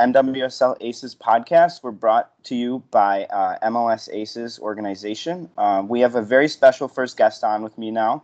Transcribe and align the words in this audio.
NWSL 0.00 0.78
Aces 0.80 1.14
podcast. 1.14 1.82
We're 1.82 1.90
brought 1.90 2.32
to 2.44 2.54
you 2.54 2.82
by 2.90 3.26
uh, 3.26 3.58
MLS 3.68 4.08
Aces 4.10 4.58
organization. 4.58 5.50
Um, 5.58 5.88
we 5.88 6.00
have 6.00 6.14
a 6.14 6.22
very 6.22 6.48
special 6.48 6.88
first 6.88 7.18
guest 7.18 7.44
on 7.44 7.62
with 7.62 7.76
me 7.76 7.90
now. 7.90 8.22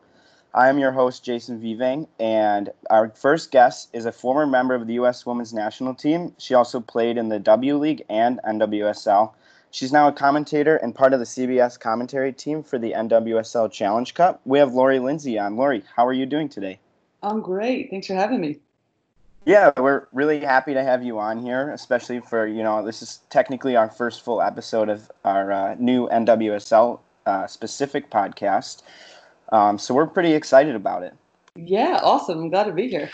I 0.55 0.71
am 0.71 0.79
your 0.79 0.93
host, 0.93 1.23
Jason 1.23 1.61
Vivang, 1.61 2.09
and 2.19 2.71
our 2.89 3.11
first 3.11 3.51
guest 3.51 3.91
is 3.93 4.07
a 4.07 4.13
former 4.13 4.47
member 4.47 4.75
of 4.75 4.87
the 4.87 4.95
U.S. 4.95 5.27
women's 5.27 5.53
national 5.53 5.95
team. 5.95 6.33
She 6.39 6.55
also 6.55 6.81
played 6.81 7.19
in 7.19 7.29
the 7.29 7.39
W 7.39 7.77
League 7.77 8.05
and 8.09 8.41
NWSL. 8.49 9.35
She's 9.71 9.93
now 9.93 10.09
a 10.09 10.13
commentator 10.13 10.77
and 10.77 10.95
part 10.95 11.13
of 11.13 11.19
the 11.19 11.27
CBS 11.27 11.79
commentary 11.79 12.33
team 12.33 12.63
for 12.63 12.79
the 12.79 12.93
NWSL 12.93 13.71
Challenge 13.71 14.15
Cup. 14.15 14.41
We 14.47 14.59
have 14.61 14.73
Lori 14.73 14.99
Lindsay 14.99 15.39
on. 15.39 15.59
Lori, 15.59 15.85
how 15.95 16.07
are 16.07 16.15
you 16.15 16.25
doing 16.25 16.49
today? 16.49 16.81
I'm 17.23 17.43
great. 17.43 17.91
Thanks 17.91 18.07
for 18.07 18.15
having 18.15 18.41
me. 18.41 18.61
Yeah, 19.47 19.71
we're 19.77 20.09
really 20.13 20.41
happy 20.41 20.75
to 20.75 20.83
have 20.83 21.05
you 21.05 21.21
on 21.21 21.41
here, 21.41 21.71
especially 21.71 22.19
for, 22.19 22.49
you 22.49 22.65
know, 22.65 22.85
this 22.85 23.01
is 23.01 23.21
technically 23.31 23.77
our 23.77 23.89
first 23.89 24.23
full 24.23 24.43
episode 24.43 24.89
of 24.89 25.09
our 25.25 25.53
uh, 25.53 25.77
new 25.79 26.09
NWSL 26.09 26.99
uh, 27.27 27.47
specific 27.47 28.11
podcast. 28.11 28.83
Um, 29.53 29.79
so 29.79 29.95
we're 29.95 30.09
pretty 30.09 30.33
excited 30.33 30.75
about 30.75 31.05
it. 31.05 31.15
Yeah, 31.55 32.01
awesome. 32.03 32.41
I'm 32.41 32.51
glad 32.51 32.65
to 32.65 32.73
be 32.73 32.89
here. 32.89 33.09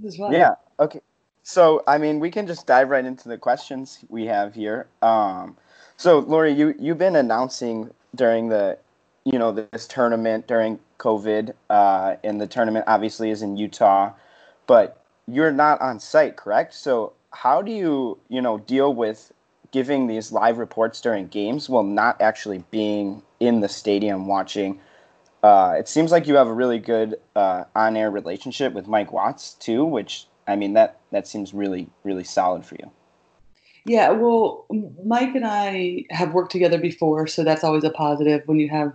This 0.00 0.14
is 0.14 0.16
fun. 0.18 0.32
Yeah, 0.32 0.56
okay. 0.80 1.00
So, 1.44 1.84
I 1.86 1.98
mean, 1.98 2.18
we 2.18 2.32
can 2.32 2.48
just 2.48 2.66
dive 2.66 2.90
right 2.90 3.04
into 3.04 3.28
the 3.28 3.38
questions 3.38 4.04
we 4.08 4.26
have 4.26 4.52
here. 4.52 4.88
Um, 5.02 5.56
so, 5.96 6.18
Lori, 6.18 6.52
you, 6.52 6.74
you've 6.80 6.98
been 6.98 7.14
announcing 7.14 7.90
during 8.16 8.48
the, 8.48 8.76
you 9.22 9.38
know, 9.38 9.52
this 9.52 9.86
tournament 9.86 10.48
during 10.48 10.80
COVID, 10.98 11.54
uh, 11.70 12.16
and 12.24 12.40
the 12.40 12.48
tournament 12.48 12.86
obviously 12.88 13.30
is 13.30 13.40
in 13.40 13.56
Utah, 13.56 14.12
but 14.66 14.99
you're 15.34 15.52
not 15.52 15.80
on 15.80 16.00
site, 16.00 16.36
correct? 16.36 16.74
So 16.74 17.12
how 17.32 17.62
do 17.62 17.72
you, 17.72 18.18
you 18.28 18.40
know, 18.40 18.58
deal 18.58 18.94
with 18.94 19.32
giving 19.72 20.06
these 20.06 20.32
live 20.32 20.58
reports 20.58 21.00
during 21.00 21.28
games 21.28 21.68
while 21.68 21.82
not 21.82 22.20
actually 22.20 22.64
being 22.70 23.22
in 23.38 23.60
the 23.60 23.68
stadium 23.68 24.26
watching? 24.26 24.80
Uh, 25.42 25.74
it 25.78 25.88
seems 25.88 26.10
like 26.10 26.26
you 26.26 26.34
have 26.34 26.48
a 26.48 26.52
really 26.52 26.78
good 26.78 27.16
uh, 27.34 27.64
on-air 27.74 28.10
relationship 28.10 28.72
with 28.74 28.86
Mike 28.86 29.12
Watts 29.12 29.54
too, 29.54 29.84
which 29.84 30.26
I 30.46 30.56
mean 30.56 30.74
that 30.74 30.98
that 31.12 31.26
seems 31.26 31.54
really 31.54 31.88
really 32.04 32.24
solid 32.24 32.66
for 32.66 32.74
you. 32.74 32.90
Yeah, 33.86 34.10
well, 34.10 34.66
Mike 35.04 35.34
and 35.34 35.46
I 35.46 36.04
have 36.10 36.34
worked 36.34 36.52
together 36.52 36.78
before, 36.78 37.26
so 37.26 37.42
that's 37.42 37.64
always 37.64 37.84
a 37.84 37.90
positive 37.90 38.42
when 38.44 38.58
you 38.58 38.68
have 38.68 38.92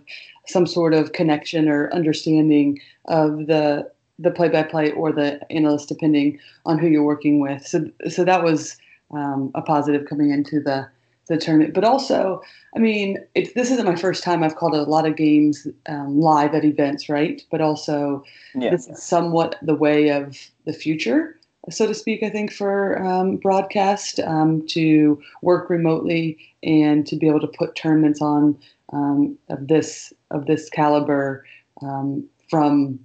some 0.47 0.67
sort 0.67 0.93
of 0.93 1.11
connection 1.11 1.67
or 1.67 1.91
understanding 1.91 2.79
of 3.05 3.47
the 3.47 3.89
the 4.19 4.31
play-by-play 4.31 4.91
or 4.91 5.11
the 5.11 5.39
analyst, 5.51 5.89
depending 5.89 6.39
on 6.65 6.77
who 6.77 6.87
you're 6.87 7.03
working 7.03 7.39
with. 7.39 7.65
So, 7.67 7.89
so 8.09 8.23
that 8.23 8.43
was 8.43 8.77
um, 9.11 9.51
a 9.55 9.61
positive 9.61 10.07
coming 10.07 10.31
into 10.31 10.59
the 10.59 10.87
the 11.27 11.37
tournament. 11.37 11.73
But 11.73 11.83
also, 11.83 12.41
I 12.75 12.79
mean, 12.79 13.17
it's 13.33 13.53
this 13.53 13.71
isn't 13.71 13.85
my 13.85 13.95
first 13.95 14.23
time. 14.23 14.43
I've 14.43 14.55
called 14.55 14.75
a 14.75 14.83
lot 14.83 15.07
of 15.07 15.15
games 15.15 15.67
um, 15.87 16.19
live 16.19 16.53
at 16.53 16.63
events, 16.63 17.09
right? 17.09 17.41
But 17.49 17.61
also, 17.61 18.23
yeah. 18.53 18.69
this 18.69 18.87
is 18.87 19.01
somewhat 19.01 19.55
the 19.61 19.75
way 19.75 20.09
of 20.09 20.37
the 20.65 20.73
future, 20.73 21.35
so 21.69 21.87
to 21.87 21.93
speak. 21.93 22.21
I 22.21 22.29
think 22.29 22.51
for 22.51 23.03
um, 23.03 23.37
broadcast 23.37 24.19
um, 24.19 24.65
to 24.67 25.21
work 25.41 25.69
remotely 25.69 26.37
and 26.61 27.05
to 27.07 27.15
be 27.15 27.27
able 27.27 27.41
to 27.41 27.47
put 27.47 27.75
tournaments 27.75 28.21
on 28.21 28.57
um, 28.93 29.37
of 29.49 29.67
this 29.67 30.13
of 30.31 30.45
this 30.45 30.69
caliber 30.69 31.43
um, 31.81 32.23
from 32.49 32.99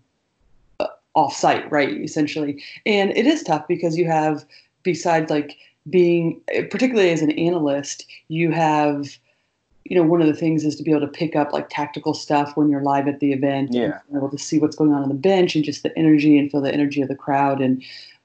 off 1.15 1.35
site, 1.35 1.71
right? 1.71 1.91
Essentially. 1.91 2.63
And 2.87 3.11
it 3.17 3.27
is 3.27 3.43
tough 3.43 3.67
because 3.69 3.97
you 3.97 4.07
have, 4.07 4.45
besides 4.83 5.31
like 5.31 5.57
being, 5.89 6.41
particularly 6.71 7.11
as 7.11 7.23
an 7.23 7.33
analyst, 7.33 8.07
you 8.29 8.51
have, 8.53 9.19
you 9.85 9.97
know, 9.97 10.05
one 10.05 10.21
of 10.21 10.29
the 10.29 10.35
things 10.35 10.65
is 10.65 10.77
to 10.77 10.83
be 10.83 10.91
able 10.91 11.01
to 11.01 11.09
pick 11.09 11.35
up 11.35 11.53
like 11.53 11.69
tactical 11.69 12.15
stuff 12.15 12.57
when 12.57 12.69
you're 12.69 12.83
live 12.83 13.09
at 13.09 13.21
the 13.21 13.33
event. 13.33 13.71
Yeah. 13.73 13.99
And 14.09 14.17
able 14.17 14.31
to 14.31 14.39
see 14.39 14.59
what's 14.59 14.77
going 14.77 14.93
on 14.93 15.03
on 15.03 15.09
the 15.09 15.15
bench 15.15 15.55
and 15.55 15.65
just 15.65 15.83
the 15.83 15.97
energy 15.99 16.39
and 16.39 16.51
feel 16.51 16.61
the 16.61 16.73
energy 16.73 17.03
of 17.03 17.09
the 17.09 17.17
crowd 17.17 17.61
and 17.61 17.83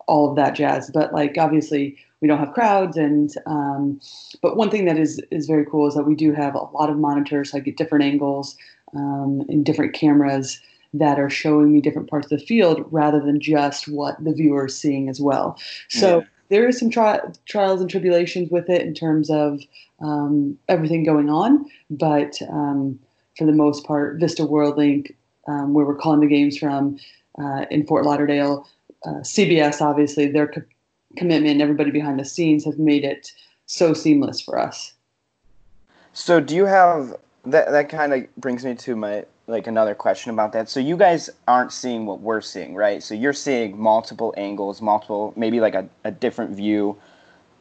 all 0.08 0.30
of 0.30 0.36
that 0.36 0.56
jazz. 0.56 0.92
But 0.92 1.14
like, 1.14 1.38
obviously, 1.40 1.98
we 2.22 2.28
don't 2.28 2.40
have 2.40 2.54
crowds 2.54 2.98
and 2.98 3.36
um, 3.46 4.00
but 4.42 4.58
one 4.58 4.72
thing 4.72 4.86
that 4.86 4.98
is 4.98 5.22
is 5.30 5.46
very 5.46 5.66
cool 5.66 5.88
is 5.88 5.94
that 5.94 6.04
we 6.06 6.16
do 6.16 6.34
have 6.34 6.56
a 6.56 6.64
lot 6.74 6.90
of 6.90 6.98
monitors 6.98 7.52
so 7.52 7.58
i 7.58 7.62
get 7.62 7.78
different 7.78 8.04
angles 8.04 8.58
um, 8.96 9.44
and 9.48 9.64
different 9.64 9.94
cameras 9.94 10.60
that 11.00 11.20
are 11.20 11.30
showing 11.30 11.74
me 11.74 11.82
different 11.82 12.10
parts 12.10 12.32
of 12.32 12.40
the 12.40 12.46
field 12.46 12.86
rather 12.92 13.20
than 13.20 13.40
just 13.40 13.88
what 13.88 14.22
the 14.24 14.34
viewer 14.34 14.66
is 14.66 14.78
seeing 14.78 15.10
as 15.10 15.20
well. 15.20 15.60
So 15.90 16.20
yeah. 16.20 16.26
there 16.50 16.68
is 16.68 16.80
some 16.80 16.90
tri- 16.90 17.22
trials 17.46 17.82
and 17.82 17.90
tribulations 17.90 18.50
with 18.50 18.70
it 18.70 18.82
in 18.82 18.94
terms 18.94 19.30
of 19.30 19.62
um, 20.02 20.58
everything 20.68 21.04
going 21.04 21.30
on, 21.30 21.66
but 21.90 22.42
um, 22.50 23.00
for 23.38 23.46
the 23.46 23.52
most 23.52 23.86
part, 23.86 24.20
Vista 24.20 24.44
WorldLink, 24.44 25.14
um, 25.48 25.74
where 25.74 25.86
we're 25.86 25.96
calling 25.96 26.22
the 26.22 26.28
games 26.28 26.58
from 26.58 26.98
uh, 27.40 27.66
in 27.70 27.86
Fort 27.86 28.06
Lauderdale, 28.06 28.68
uh, 29.06 29.22
CBS, 29.22 29.82
obviously, 29.82 30.28
their 30.28 30.48
co- 30.48 30.64
commitment 31.18 31.54
and 31.54 31.62
everybody 31.62 31.92
behind 31.92 32.20
the 32.20 32.26
scenes 32.26 32.66
have 32.66 32.80
made 32.80 33.04
it 33.04 33.32
so 33.66 33.94
seamless 33.94 34.42
for 34.42 34.58
us. 34.58 34.94
So, 36.14 36.40
do 36.40 36.56
you 36.56 36.66
have 36.66 37.16
that? 37.46 37.72
That 37.72 37.90
kind 37.90 38.14
of 38.14 38.36
brings 38.38 38.64
me 38.64 38.74
to 38.76 38.96
my 38.96 39.26
like 39.48 39.68
another 39.68 39.94
question 39.94 40.32
about 40.32 40.54
that. 40.54 40.70
So 40.70 40.80
you 40.80 40.98
guys 40.98 41.30
aren't 41.48 41.72
seeing 41.72 42.06
what 42.06 42.22
we're 42.22 42.42
seeing, 42.42 42.76
right? 42.76 43.02
So 43.04 43.14
you're 43.14 43.34
seeing 43.34 43.80
multiple 43.80 44.34
angles, 44.38 44.82
multiple 44.82 45.34
maybe 45.36 45.60
like 45.60 45.76
a, 45.76 45.88
a 46.04 46.12
different 46.12 46.56
view 46.56 46.98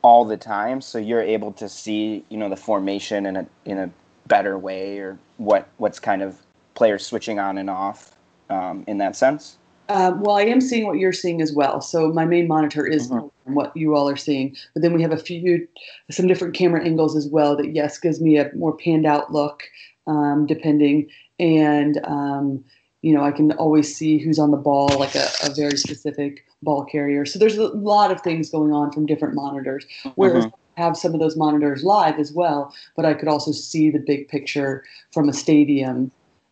all 0.02 0.24
the 0.24 0.36
time. 0.36 0.80
So 0.80 0.98
you're 0.98 1.22
able 1.22 1.52
to 1.52 1.68
see, 1.68 2.24
you 2.28 2.38
know, 2.38 2.48
the 2.48 2.56
formation 2.56 3.26
in 3.26 3.36
a 3.36 3.46
in 3.64 3.78
a 3.78 3.90
better 4.26 4.56
way 4.56 4.98
or 4.98 5.18
what 5.36 5.68
what's 5.76 5.98
kind 5.98 6.22
of 6.22 6.38
players 6.74 7.06
switching 7.06 7.38
on 7.38 7.58
and 7.58 7.68
off 7.68 8.16
um, 8.50 8.84
in 8.86 8.98
that 8.98 9.16
sense. 9.16 9.56
Uh, 9.88 10.12
well, 10.18 10.36
I 10.36 10.42
am 10.42 10.62
seeing 10.62 10.86
what 10.86 10.98
you're 10.98 11.12
seeing 11.12 11.42
as 11.42 11.52
well. 11.52 11.82
So 11.82 12.10
my 12.10 12.24
main 12.24 12.48
monitor 12.48 12.86
is 12.86 13.10
mm-hmm. 13.10 13.52
what 13.52 13.76
you 13.76 13.94
all 13.94 14.08
are 14.08 14.16
seeing, 14.16 14.56
but 14.72 14.82
then 14.82 14.94
we 14.94 15.02
have 15.02 15.12
a 15.12 15.18
few, 15.18 15.68
some 16.10 16.26
different 16.26 16.54
camera 16.54 16.82
angles 16.82 17.14
as 17.14 17.28
well. 17.28 17.54
That 17.54 17.74
yes 17.74 17.98
gives 17.98 18.18
me 18.20 18.38
a 18.38 18.50
more 18.54 18.74
panned 18.74 19.04
out 19.04 19.30
look, 19.30 19.64
um, 20.06 20.46
depending 20.46 21.10
and 21.38 22.00
um, 22.04 22.64
you 23.02 23.14
know 23.14 23.24
I 23.24 23.32
can 23.32 23.52
always 23.52 23.94
see 23.94 24.18
who's 24.18 24.38
on 24.38 24.50
the 24.50 24.56
ball, 24.56 24.88
like 24.98 25.14
a, 25.14 25.28
a, 25.42 25.50
very 25.54 25.76
specific 25.76 26.44
ball 26.62 26.84
carrier. 26.84 27.26
So 27.26 27.38
there's 27.38 27.58
a 27.58 27.68
lot 27.68 28.10
of 28.10 28.20
things 28.20 28.50
going 28.50 28.72
on 28.72 28.92
from 28.92 29.06
different 29.06 29.34
monitors. 29.34 29.86
Whereas 30.14 30.46
mm-hmm. 30.46 30.80
I 30.80 30.84
have 30.84 30.96
some 30.96 31.14
of 31.14 31.20
those 31.20 31.36
monitors 31.36 31.84
live 31.84 32.18
as 32.18 32.32
well, 32.32 32.74
but 32.96 33.04
I 33.04 33.14
could 33.14 33.28
also 33.28 33.52
see 33.52 33.90
the 33.90 33.98
big 33.98 34.28
picture 34.28 34.84
from 35.12 35.28
a 35.28 35.32
stadium 35.32 36.10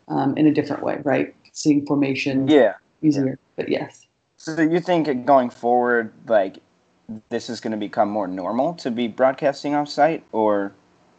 um, 0.09 0.37
in 0.37 0.47
a 0.47 0.53
different 0.53 0.83
way, 0.83 1.01
right? 1.05 1.35
Seeing 1.53 1.87
formation, 1.87 2.49
yeah, 2.49 2.75
easier. 3.03 3.27
Yeah. 3.27 3.35
But 3.57 3.69
yes. 3.69 4.07
So 4.37 4.61
you 4.61 4.81
think 4.81 5.25
going 5.25 5.51
forward, 5.51 6.13
like 6.27 6.59
this 7.29 7.49
is 7.49 7.61
going 7.61 7.73
to 7.73 7.77
become 7.77 8.09
more 8.09 8.27
normal 8.27 8.75
to 8.75 8.91
be 8.91 9.09
broadcasting 9.09 9.75
off 9.75 9.89
site, 9.89 10.25
or 10.33 10.73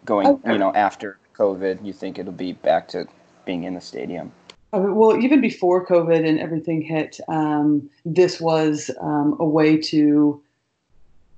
going, 0.05 0.27
okay. 0.27 0.53
you 0.53 0.57
know, 0.57 0.73
after 0.73 1.17
COVID, 1.37 1.85
you 1.85 1.93
think 1.93 2.19
it'll 2.19 2.31
be 2.31 2.53
back 2.53 2.87
to 2.89 3.07
being 3.45 3.63
in 3.63 3.73
the 3.73 3.81
stadium? 3.81 4.31
Uh, 4.73 4.87
well, 4.89 5.15
even 5.21 5.39
before 5.39 5.85
COVID 5.85 6.27
and 6.27 6.39
everything 6.39 6.81
hit, 6.81 7.19
um, 7.27 7.89
this 8.05 8.41
was 8.41 8.89
um, 8.99 9.35
a 9.39 9.45
way 9.45 9.77
to 9.77 10.41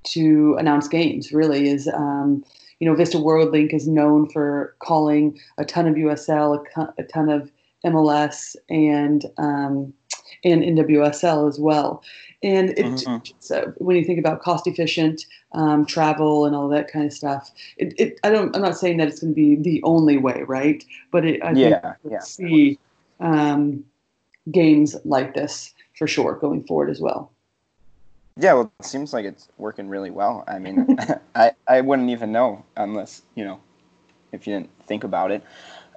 to 0.03 0.55
announce 0.57 0.87
games. 0.87 1.33
Really, 1.33 1.67
is 1.67 1.89
um, 1.89 2.45
you 2.79 2.87
know 2.87 2.95
Vista 2.95 3.19
World 3.19 3.51
Link 3.51 3.73
is 3.73 3.87
known 3.87 4.29
for 4.29 4.75
calling 4.79 5.37
a 5.57 5.65
ton 5.65 5.87
of 5.87 5.95
USL, 5.95 6.63
a, 6.97 7.03
ton 7.03 7.29
of 7.29 7.51
MLS, 7.85 8.55
and 8.69 9.25
um, 9.37 9.93
and 10.45 10.61
NWSL 10.61 11.49
as 11.49 11.59
well. 11.59 12.03
And 12.45 12.69
it, 12.77 12.85
mm-hmm. 12.85 13.33
so 13.39 13.73
when 13.77 13.97
you 13.97 14.05
think 14.05 14.19
about 14.19 14.39
cost 14.39 14.67
efficient 14.67 15.25
um, 15.53 15.83
travel 15.83 16.45
and 16.45 16.55
all 16.55 16.69
that 16.69 16.87
kind 16.87 17.03
of 17.03 17.11
stuff, 17.11 17.51
it, 17.77 17.95
it, 17.97 18.19
I 18.23 18.29
don't. 18.29 18.55
I'm 18.55 18.61
not 18.61 18.77
saying 18.77 18.97
that 18.97 19.07
it's 19.07 19.19
going 19.19 19.33
to 19.33 19.35
be 19.35 19.55
the 19.55 19.81
only 19.81 20.17
way, 20.17 20.43
right? 20.47 20.85
But 21.11 21.25
it, 21.25 21.43
I 21.43 21.53
yeah, 21.53 21.79
think 21.79 21.95
yeah. 22.11 22.19
see 22.19 22.77
um, 23.19 23.83
games 24.51 24.95
like 25.05 25.33
this 25.33 25.73
for 25.97 26.05
sure 26.05 26.35
going 26.35 26.63
forward 26.65 26.91
as 26.91 27.01
well. 27.01 27.31
Yeah, 28.37 28.53
well, 28.53 28.71
it 28.79 28.85
seems 28.85 29.11
like 29.11 29.25
it's 29.25 29.47
working 29.57 29.89
really 29.89 30.11
well. 30.11 30.43
I 30.47 30.59
mean, 30.59 30.99
I 31.35 31.53
I 31.67 31.81
wouldn't 31.81 32.11
even 32.11 32.31
know 32.31 32.63
unless 32.77 33.23
you 33.33 33.43
know 33.43 33.59
if 34.31 34.45
you 34.45 34.53
didn't 34.53 34.69
think 34.85 35.03
about 35.03 35.31
it. 35.31 35.43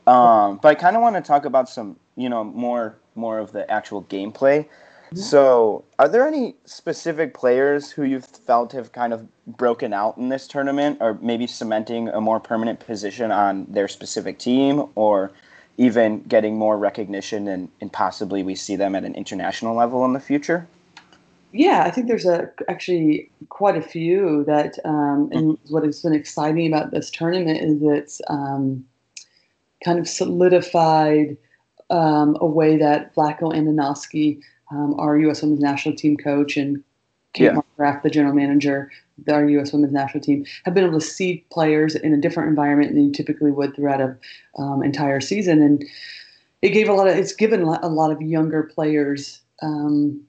Um, 0.07 0.59
but 0.63 0.69
I 0.69 0.75
kind 0.77 0.97
of 0.97 1.03
want 1.03 1.17
to 1.17 1.21
talk 1.21 1.45
about 1.45 1.69
some, 1.69 1.99
you 2.17 2.31
know, 2.31 2.43
more 2.43 2.97
more 3.15 3.39
of 3.39 3.53
the 3.53 3.71
actual 3.71 4.05
gameplay. 4.05 4.67
So, 5.15 5.85
are 5.99 6.09
there 6.09 6.27
any 6.27 6.55
specific 6.65 7.33
players 7.33 7.91
who 7.91 8.03
you've 8.03 8.27
felt 8.27 8.73
have 8.73 8.93
kind 8.93 9.13
of 9.13 9.27
broken 9.47 9.93
out 9.93 10.19
in 10.19 10.29
this 10.29 10.47
tournament, 10.47 10.99
or 11.01 11.19
maybe 11.23 11.47
cementing 11.47 12.09
a 12.09 12.21
more 12.21 12.41
permanent 12.41 12.81
position 12.81 13.31
on 13.31 13.67
their 13.69 13.89
specific 13.89 14.39
team, 14.39 14.85
or 14.95 15.31
even 15.79 16.23
getting 16.25 16.59
more 16.59 16.77
recognition 16.77 17.49
and, 17.49 17.69
and 17.81 17.93
possibly 17.93 18.43
we 18.43 18.55
see 18.55 18.77
them 18.77 18.95
at 18.95 19.05
an 19.05 19.15
international 19.15 19.75
level 19.75 20.05
in 20.05 20.13
the 20.13 20.21
future? 20.21 20.67
Yeah, 21.53 21.85
I 21.85 21.91
think 21.91 22.09
there's 22.09 22.27
a 22.27 22.51
actually 22.69 23.31
quite 23.49 23.77
a 23.77 23.83
few 23.83 24.45
that, 24.45 24.79
um, 24.85 25.31
and 25.33 25.57
what 25.71 25.85
has 25.85 26.03
been 26.03 26.15
exciting 26.15 26.71
about 26.71 26.91
this 26.91 27.11
tournament 27.11 27.61
is 27.63 27.79
it's 27.83 28.21
um, 28.29 28.85
kind 29.83 29.99
of 29.99 30.07
solidified 30.07 31.39
um, 31.89 32.37
a 32.41 32.47
way 32.47 32.77
that 32.77 33.15
Vlatko 33.15 33.55
Andonovski, 33.55 34.43
um, 34.71 34.95
our 34.99 35.19
U.S. 35.19 35.43
Women's 35.43 35.61
National 35.61 35.95
Team 35.95 36.17
coach, 36.17 36.57
and 36.57 36.83
Kate 37.35 37.45
Yeah. 37.45 37.61
Markgraf, 37.79 38.03
the 38.03 38.11
general 38.11 38.35
manager, 38.35 38.91
of 39.27 39.33
our 39.35 39.49
U.S. 39.49 39.73
Women's 39.73 39.93
National 39.93 40.23
Team, 40.23 40.45
have 40.65 40.75
been 40.75 40.85
able 40.85 40.99
to 41.01 41.05
see 41.05 41.45
players 41.51 41.95
in 41.95 42.13
a 42.15 42.17
different 42.17 42.49
environment 42.49 42.95
than 42.95 43.07
you 43.07 43.13
typically 43.13 43.51
would 43.51 43.75
throughout 43.75 44.01
an 44.01 44.17
um, 44.59 44.83
entire 44.83 45.21
season, 45.21 45.63
and 45.63 45.85
it 46.63 46.71
gave 46.71 46.89
a 46.89 46.93
lot 46.93 47.07
of 47.09 47.17
it's 47.17 47.33
given 47.35 47.63
a 47.63 47.67
lot- 47.67 47.85
a 47.85 47.89
lot 47.89 48.11
of 48.11 48.21
younger 48.21 48.63
players 48.65 49.41
um, 49.63 50.21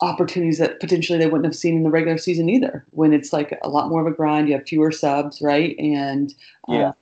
opportunities 0.00 0.58
that 0.58 0.80
potentially 0.80 1.18
they 1.18 1.26
wouldn't 1.26 1.44
have 1.46 1.54
seen 1.56 1.76
in 1.76 1.82
the 1.84 1.90
regular 1.90 2.18
season 2.18 2.48
either. 2.50 2.84
When 2.90 3.12
it's 3.12 3.32
like 3.32 3.58
a 3.62 3.68
lot 3.68 3.88
more 3.88 4.00
of 4.00 4.06
a 4.06 4.10
grind, 4.14 4.48
you 4.48 4.54
have 4.56 4.66
fewer 4.66 4.90
subs, 4.90 5.40
right? 5.40 5.74
And 5.78 6.34
uh, 6.68 6.72
Yeah. 6.74 6.92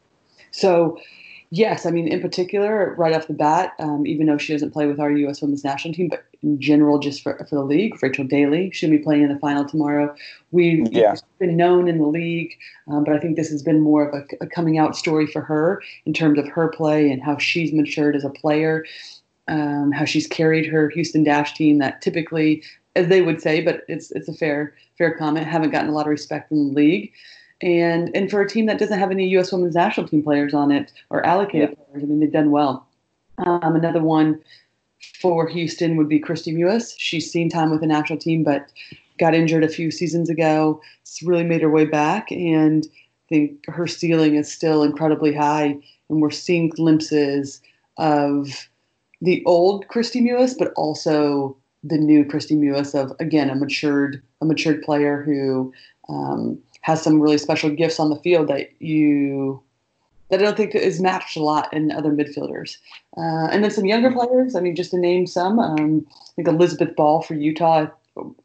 so 0.52 0.98
yes, 1.50 1.86
I 1.86 1.90
mean 1.90 2.06
in 2.06 2.20
particular, 2.20 2.94
right 2.96 3.14
off 3.14 3.26
the 3.26 3.34
bat, 3.34 3.72
um, 3.78 4.06
even 4.06 4.26
though 4.26 4.38
she 4.38 4.52
doesn't 4.52 4.70
play 4.72 4.86
with 4.86 5.00
our 5.00 5.10
U.S. 5.10 5.42
Women's 5.42 5.64
National 5.64 5.94
Team, 5.94 6.08
but 6.08 6.24
in 6.42 6.60
general, 6.60 6.98
just 6.98 7.22
for, 7.22 7.36
for 7.48 7.56
the 7.56 7.64
league, 7.64 8.02
Rachel 8.02 8.24
Daly, 8.24 8.70
she'll 8.72 8.90
be 8.90 8.98
playing 8.98 9.22
in 9.22 9.28
the 9.32 9.38
final 9.38 9.64
tomorrow. 9.64 10.14
We 10.50 10.84
Yeah. 10.90 11.14
been 11.38 11.56
known 11.56 11.88
in 11.88 11.98
the 11.98 12.06
league, 12.06 12.56
um, 12.88 13.04
but 13.04 13.14
I 13.14 13.18
think 13.18 13.36
this 13.36 13.50
has 13.50 13.62
been 13.62 13.80
more 13.80 14.08
of 14.08 14.14
a, 14.14 14.44
a 14.44 14.46
coming 14.48 14.78
out 14.78 14.96
story 14.96 15.26
for 15.26 15.40
her 15.42 15.82
in 16.04 16.12
terms 16.12 16.38
of 16.38 16.48
her 16.48 16.68
play 16.68 17.10
and 17.10 17.22
how 17.22 17.36
she's 17.38 17.72
matured 17.72 18.16
as 18.16 18.24
a 18.24 18.30
player, 18.30 18.84
um, 19.48 19.92
how 19.92 20.04
she's 20.04 20.26
carried 20.26 20.66
her 20.66 20.88
Houston 20.90 21.22
Dash 21.22 21.54
team 21.54 21.78
that 21.78 22.00
typically, 22.02 22.62
as 22.96 23.08
they 23.08 23.22
would 23.22 23.40
say, 23.40 23.60
but 23.60 23.82
it's 23.88 24.10
it's 24.12 24.28
a 24.28 24.34
fair 24.34 24.74
fair 24.98 25.16
comment, 25.16 25.46
haven't 25.46 25.70
gotten 25.70 25.90
a 25.90 25.92
lot 25.92 26.06
of 26.06 26.10
respect 26.10 26.50
in 26.50 26.68
the 26.68 26.74
league. 26.74 27.12
And 27.60 28.10
and 28.16 28.30
for 28.30 28.40
a 28.40 28.48
team 28.48 28.66
that 28.66 28.78
doesn't 28.78 28.98
have 28.98 29.10
any 29.12 29.28
U.S. 29.30 29.52
Women's 29.52 29.74
National 29.76 30.08
Team 30.08 30.22
players 30.22 30.52
on 30.54 30.72
it 30.72 30.92
or 31.10 31.24
allocated 31.24 31.76
players, 31.76 32.02
I 32.02 32.06
mean 32.06 32.18
they've 32.20 32.32
done 32.32 32.50
well. 32.50 32.86
Um, 33.38 33.76
another 33.76 34.02
one 34.02 34.40
for 35.20 35.48
Houston 35.48 35.96
would 35.96 36.08
be 36.08 36.20
Kristie 36.20 36.54
Mewis. 36.54 36.94
She's 36.98 37.30
seen 37.30 37.48
time 37.48 37.70
with 37.70 37.80
the 37.80 37.86
national 37.86 38.18
team, 38.18 38.42
but 38.42 38.68
got 39.18 39.34
injured 39.34 39.64
a 39.64 39.68
few 39.68 39.90
seasons 39.90 40.28
ago. 40.28 40.80
It's 41.02 41.22
really 41.22 41.44
made 41.44 41.62
her 41.62 41.70
way 41.70 41.84
back, 41.84 42.30
and 42.30 42.86
I 42.86 43.28
think 43.28 43.64
her 43.68 43.86
ceiling 43.86 44.34
is 44.34 44.52
still 44.52 44.82
incredibly 44.82 45.34
high. 45.34 45.78
And 46.08 46.20
we're 46.20 46.30
seeing 46.30 46.68
glimpses 46.68 47.60
of 47.98 48.68
the 49.20 49.42
old 49.46 49.86
Kristie 49.88 50.22
Mewis, 50.22 50.54
but 50.58 50.72
also 50.74 51.56
the 51.84 51.98
new 51.98 52.24
Kristie 52.24 52.58
Mewis 52.58 52.94
of 52.94 53.12
again 53.20 53.50
a 53.50 53.54
matured 53.54 54.22
a 54.40 54.44
matured 54.44 54.82
player 54.82 55.22
who 55.22 55.72
um, 56.08 56.58
has 56.82 57.02
some 57.02 57.20
really 57.20 57.38
special 57.38 57.70
gifts 57.70 58.00
on 58.00 58.10
the 58.10 58.20
field 58.20 58.48
that 58.48 58.70
you 58.80 59.62
that 60.30 60.40
I 60.40 60.42
don't 60.42 60.56
think 60.56 60.74
is 60.74 61.00
matched 61.00 61.36
a 61.36 61.42
lot 61.42 61.72
in 61.72 61.92
other 61.92 62.10
midfielders. 62.10 62.78
Uh, 63.16 63.48
and 63.50 63.62
then 63.62 63.70
some 63.70 63.84
younger 63.84 64.10
players. 64.10 64.56
I 64.56 64.60
mean, 64.60 64.74
just 64.74 64.92
to 64.92 64.98
name 64.98 65.26
some, 65.26 65.58
um, 65.58 66.06
I 66.10 66.32
think 66.36 66.48
Elizabeth 66.48 66.96
Ball 66.96 67.22
for 67.22 67.34
Utah. 67.34 67.86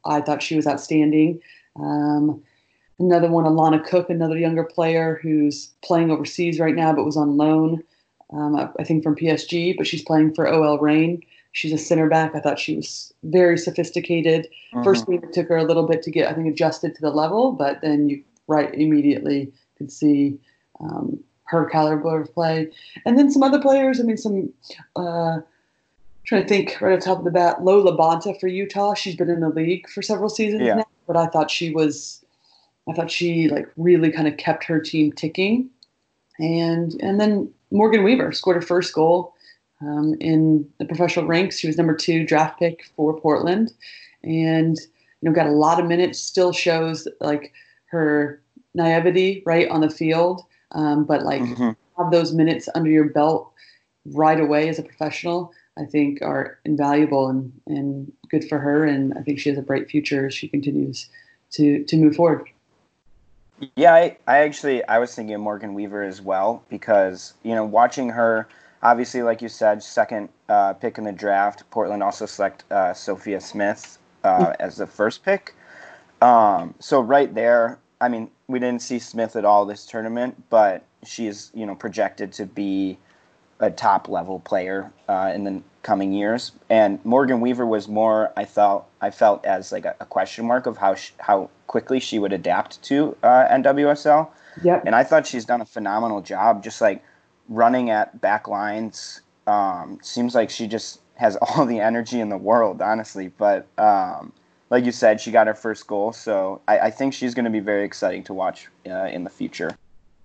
I 0.06 0.22
thought 0.22 0.44
she 0.44 0.56
was 0.56 0.68
outstanding. 0.68 1.40
Um, 1.78 2.42
another 3.00 3.30
one, 3.30 3.46
Alana 3.46 3.84
Cook, 3.84 4.10
another 4.10 4.38
younger 4.38 4.64
player 4.64 5.20
who's 5.22 5.68
playing 5.84 6.12
overseas 6.12 6.60
right 6.60 6.76
now, 6.76 6.94
but 6.94 7.06
was 7.06 7.18
on 7.18 7.38
loan. 7.38 7.84
Um, 8.34 8.56
I, 8.56 8.70
I 8.80 8.84
think 8.84 9.04
from 9.04 9.16
PSG, 9.16 9.78
but 9.78 9.88
she's 9.88 10.04
playing 10.04 10.34
for 10.34 10.48
OL 10.48 10.80
Reign. 10.80 11.22
She's 11.54 11.74
a 11.74 11.78
center 11.78 12.10
back. 12.10 12.36
I 12.36 12.40
thought 12.40 12.60
she 12.60 12.76
was 12.76 13.14
very 13.24 13.58
sophisticated. 13.58 14.48
Mhm. 14.74 14.84
First 14.84 15.08
week 15.08 15.24
it 15.24 15.34
took 15.34 15.48
her 15.48 15.58
a 15.58 15.64
little 15.64 15.88
bit 15.88 16.04
to 16.04 16.12
get, 16.12 16.30
I 16.30 16.34
think, 16.34 16.48
adjusted 16.48 16.94
to 16.96 17.02
the 17.02 17.10
level, 17.10 17.54
but 17.54 17.82
then 17.82 18.10
you 18.10 18.24
right 18.48 18.74
immediately 18.74 19.52
could 19.78 19.92
see 19.92 20.38
her 21.48 21.66
caliber 21.66 22.22
of 22.22 22.34
play. 22.34 22.70
And 23.06 23.18
then 23.18 23.32
some 23.32 23.44
other 23.44 23.62
players. 23.62 24.00
I 24.00 24.04
mean, 24.04 24.18
some. 24.18 24.54
Uh, 24.96 25.40
trying 26.26 26.42
to 26.42 26.48
think 26.48 26.80
right 26.82 26.94
off 26.94 27.00
the 27.00 27.06
top 27.06 27.20
of 27.20 27.24
the 27.24 27.32
bat, 27.32 27.64
Lo 27.64 27.82
LaBonta 27.84 28.38
for 28.40 28.48
Utah. 28.48 28.94
She's 28.94 29.16
been 29.16 29.30
in 29.30 29.40
the 29.40 29.50
league 29.50 29.88
for 29.90 30.02
several 30.02 30.30
seasons 30.30 30.62
Yeah. 30.62 30.76
now, 30.76 30.88
but 31.08 31.16
I 31.16 31.28
thought 31.28 31.50
she 31.50 31.74
was, 31.74 32.24
I 32.90 32.94
thought 32.94 33.10
she 33.10 33.48
like 33.48 33.72
really 33.78 34.12
kind 34.12 34.28
of 34.28 34.36
kept 34.36 34.66
her 34.66 34.80
team 34.80 35.14
ticking. 35.14 35.70
And 36.38 36.94
and 37.02 37.20
then 37.20 37.50
Morgan 37.72 38.04
Weaver 38.04 38.32
scored 38.34 38.58
her 38.58 38.62
first 38.62 38.94
goal 38.94 39.34
um, 39.82 40.16
in 40.20 40.68
the 40.80 40.86
professional 40.86 41.26
ranks. 41.26 41.60
She 41.60 41.68
was 41.68 41.78
number 41.78 41.96
two 41.96 42.26
draft 42.26 42.60
pick 42.60 42.86
for 42.96 43.18
Portland, 43.20 43.72
and 44.24 44.78
you 44.78 45.30
know 45.30 45.32
got 45.32 45.48
a 45.48 45.52
lot 45.52 45.80
of 45.80 45.88
minutes. 45.88 46.20
Still 46.20 46.52
shows 46.52 47.08
like 47.22 47.54
her 47.86 48.42
naivety 48.76 49.42
right 49.46 49.70
on 49.70 49.82
the 49.82 49.90
field, 49.90 50.44
um, 50.72 51.06
but 51.06 51.24
like 51.24 51.42
Mhm. 51.42 51.76
have 51.98 52.12
those 52.12 52.34
minutes 52.34 52.70
under 52.76 52.90
your 52.90 53.06
belt 53.10 53.52
right 54.06 54.40
away 54.40 54.70
as 54.70 54.80
a 54.80 54.84
professional, 54.84 55.52
I 55.78 55.86
think 55.86 56.22
are 56.22 56.60
invaluable 56.66 57.28
and, 57.28 57.52
and 57.68 58.12
good 58.30 58.48
for 58.48 58.60
her. 58.60 58.86
And 58.86 59.14
I 59.18 59.22
think 59.22 59.40
she 59.40 59.50
has 59.50 59.58
a 59.58 59.64
bright 59.64 59.90
future 59.90 60.28
as 60.28 60.34
she 60.34 60.48
continues 60.48 61.10
to, 61.52 61.84
to 61.84 61.98
move 61.98 62.16
forward. 62.16 62.50
Yeah, 63.76 63.94
I, 63.94 64.18
I 64.28 64.40
actually 64.40 64.84
I 64.88 65.00
was 65.00 65.16
thinking 65.16 65.34
of 65.34 65.42
Morgan 65.42 65.74
Weaver 65.74 66.04
as 66.04 66.22
well 66.22 66.64
because 66.70 67.34
you 67.44 67.56
know 67.56 67.66
watching 67.66 68.10
her, 68.10 68.48
obviously 68.84 69.24
like 69.24 69.42
you 69.42 69.50
said, 69.50 69.82
second 69.82 70.30
uh, 70.48 70.74
pick 70.74 70.98
in 70.98 71.04
the 71.04 71.12
draft. 71.12 71.64
Portland 71.72 72.04
also 72.04 72.28
select 72.28 72.66
uh, 72.72 72.94
Sophia 72.94 73.42
Smith 73.42 73.98
uh, 74.24 74.54
as 74.60 74.78
the 74.78 74.86
first 74.86 75.24
pick. 75.24 75.56
Um, 76.22 76.76
so 76.80 77.02
right 77.02 77.34
there, 77.34 77.80
I 78.00 78.10
mean, 78.10 78.30
we 78.48 78.60
didn't 78.60 78.82
see 78.82 79.00
Smith 79.00 79.36
at 79.36 79.46
all 79.46 79.66
this 79.66 79.86
tournament, 79.86 80.44
but 80.50 80.84
she's 81.04 81.52
you 81.54 81.66
know 81.66 81.76
projected 81.76 82.32
to 82.34 82.46
be 82.46 82.98
a 83.60 83.72
top 83.72 84.08
level 84.08 84.40
player 84.40 84.92
uh, 85.10 85.32
in 85.34 85.44
the 85.44 85.62
coming 85.82 86.12
years. 86.12 86.52
And 86.70 87.04
Morgan 87.06 87.42
Weaver 87.42 87.66
was 87.66 87.88
more, 87.88 88.32
I 88.38 88.46
felt, 88.46 88.88
I 89.02 89.10
felt 89.10 89.46
as 89.46 89.72
like 89.72 89.86
a, 89.86 89.96
a 90.00 90.06
question 90.06 90.46
mark 90.46 90.66
of 90.66 90.78
how 90.78 90.96
sh- 90.96 91.12
how 91.20 91.50
quickly 91.68 92.00
she 92.00 92.20
would 92.20 92.34
adapt 92.34 92.82
to 92.84 93.16
uh, 93.24 93.48
NWSL. 93.50 94.30
Yep. 94.64 94.84
And 94.86 94.96
I 94.96 95.04
thought 95.04 95.26
she's 95.26 95.46
done 95.46 95.62
a 95.62 95.66
phenomenal 95.66 96.22
job, 96.22 96.64
just 96.64 96.82
like 96.82 97.04
running 97.50 97.90
at 97.90 98.20
back 98.22 98.48
lines. 98.48 99.22
Um, 99.48 100.00
seems 100.02 100.36
like 100.36 100.50
she 100.50 100.68
just 100.68 101.00
has 101.16 101.36
all 101.42 101.66
the 101.66 101.80
energy 101.80 102.20
in 102.20 102.30
the 102.30 102.38
world, 102.38 102.82
honestly. 102.82 103.30
But 103.30 103.68
um, 103.78 104.34
like 104.70 104.86
you 104.86 104.92
said, 104.92 105.22
she 105.22 105.32
got 105.32 105.48
her 105.48 105.56
first 105.56 105.88
goal, 105.88 106.12
so 106.12 106.62
I, 106.68 106.80
I 106.80 106.92
think 106.92 107.14
she's 107.14 107.34
going 107.34 107.46
to 107.46 107.52
be 107.52 107.60
very 107.60 107.84
exciting 107.84 108.24
to 108.26 108.34
watch 108.34 108.68
uh, 108.88 109.06
in 109.06 109.24
the 109.24 109.30
future. 109.30 109.72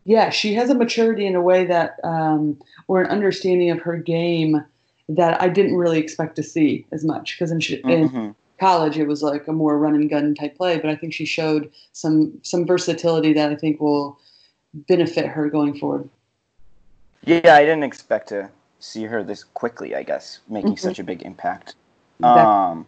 Yeah, 0.05 0.31
she 0.31 0.55
has 0.55 0.69
a 0.69 0.75
maturity 0.75 1.27
in 1.27 1.37
a 1.37 1.41
way 1.41 1.65
that, 1.65 1.97
um, 2.03 2.59
or 2.89 3.01
an 3.01 3.07
understanding 3.09 3.71
of 3.71 3.81
her 3.83 3.97
game 3.97 4.65
that 5.09 5.41
I 5.41 5.49
didn't 5.49 5.77
really 5.77 5.99
expect 5.99 6.35
to 6.37 6.43
see 6.43 6.87
as 6.91 7.05
much. 7.05 7.37
Because 7.37 7.53
in, 7.53 7.61
she, 7.61 7.77
in 7.77 8.09
Mhm. 8.09 8.35
college, 8.59 8.99
it 8.99 9.07
was 9.07 9.23
like 9.23 9.47
a 9.47 9.53
more 9.53 9.79
run 9.79 9.95
and 9.95 10.11
gun 10.11 10.35
type 10.35 10.57
play, 10.57 10.79
but 10.79 10.91
I 10.91 10.97
think 10.97 11.13
she 11.13 11.25
showed 11.25 11.71
some 11.93 12.33
some 12.43 12.67
versatility 12.67 13.33
that 13.35 13.53
I 13.53 13.57
think 13.57 13.81
will 13.81 14.19
benefit 14.75 15.27
her 15.27 15.49
going 15.49 15.79
forward. 15.79 16.09
Yeah, 17.25 17.55
I 17.55 17.61
didn't 17.61 17.85
expect 17.85 18.29
to 18.31 18.51
see 18.81 19.05
her 19.05 19.23
this 19.23 19.45
quickly. 19.45 19.95
I 19.95 20.03
guess 20.03 20.41
making 20.49 20.75
Mhm. 20.75 20.81
such 20.81 20.99
a 20.99 21.05
big 21.05 21.23
impact. 21.23 21.77
Exactly. 22.19 22.43
Um, 22.43 22.87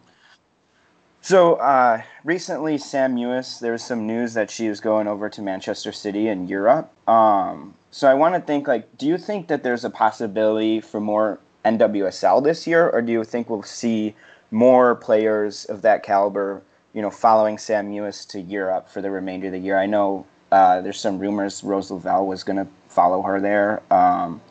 so 1.25 1.55
uh, 1.55 2.03
recently, 2.23 2.77
Sam 2.77 3.15
Mewis, 3.15 3.59
there 3.59 3.71
was 3.71 3.83
some 3.83 4.05
news 4.05 4.35
that 4.35 4.51
she 4.51 4.69
was 4.69 4.79
going 4.79 5.07
over 5.07 5.27
to 5.27 5.41
Manchester 5.41 5.91
City 5.91 6.27
in 6.27 6.47
Europe. 6.47 6.91
Um, 7.09 7.73
so 7.89 8.07
I 8.07 8.13
want 8.13 8.35
to 8.35 8.41
think 8.41 8.67
like, 8.67 8.95
do 8.99 9.07
you 9.07 9.17
think 9.17 9.47
that 9.47 9.63
there's 9.63 9.83
a 9.83 9.89
possibility 9.89 10.79
for 10.81 10.99
more 10.99 11.39
NWSL 11.65 12.43
this 12.43 12.67
year, 12.67 12.91
or 12.91 13.01
do 13.01 13.11
you 13.11 13.23
think 13.23 13.49
we'll 13.49 13.63
see 13.63 14.13
more 14.51 14.93
players 14.93 15.65
of 15.65 15.81
that 15.81 16.03
caliber, 16.03 16.61
you 16.93 17.01
know, 17.01 17.09
following 17.09 17.57
Sam 17.57 17.89
Mewis 17.91 18.27
to 18.27 18.39
Europe 18.39 18.87
for 18.87 19.01
the 19.01 19.09
remainder 19.09 19.47
of 19.47 19.53
the 19.53 19.57
year? 19.57 19.79
I 19.79 19.87
know 19.87 20.27
uh, 20.51 20.81
there's 20.81 20.99
some 20.99 21.17
rumors 21.17 21.63
Rose 21.63 21.89
Lavelle 21.89 22.27
was 22.27 22.43
going 22.43 22.57
to 22.57 22.67
follow 22.87 23.23
her 23.23 23.41
there. 23.41 23.81
Um, 23.91 24.41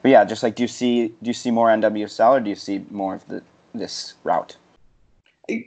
but 0.00 0.12
yeah, 0.12 0.24
just 0.24 0.42
like, 0.42 0.54
do 0.54 0.62
you 0.62 0.68
see 0.68 1.08
do 1.08 1.28
you 1.28 1.34
see 1.34 1.50
more 1.50 1.68
NWSL, 1.68 2.30
or 2.30 2.40
do 2.40 2.48
you 2.48 2.56
see 2.56 2.86
more 2.90 3.16
of 3.16 3.28
the 3.28 3.42
this 3.74 4.14
route? 4.24 4.56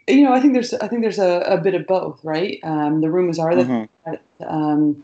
You 0.07 0.23
know, 0.23 0.33
I 0.33 0.39
think 0.39 0.53
there's 0.53 0.73
I 0.75 0.87
think 0.87 1.01
there's 1.01 1.19
a, 1.19 1.39
a 1.41 1.57
bit 1.57 1.75
of 1.75 1.87
both, 1.87 2.19
right? 2.23 2.59
Um, 2.63 3.01
the 3.01 3.09
rumors 3.09 3.39
are 3.39 3.55
that 3.55 3.67
Mhm. 3.67 3.87
um, 4.45 5.03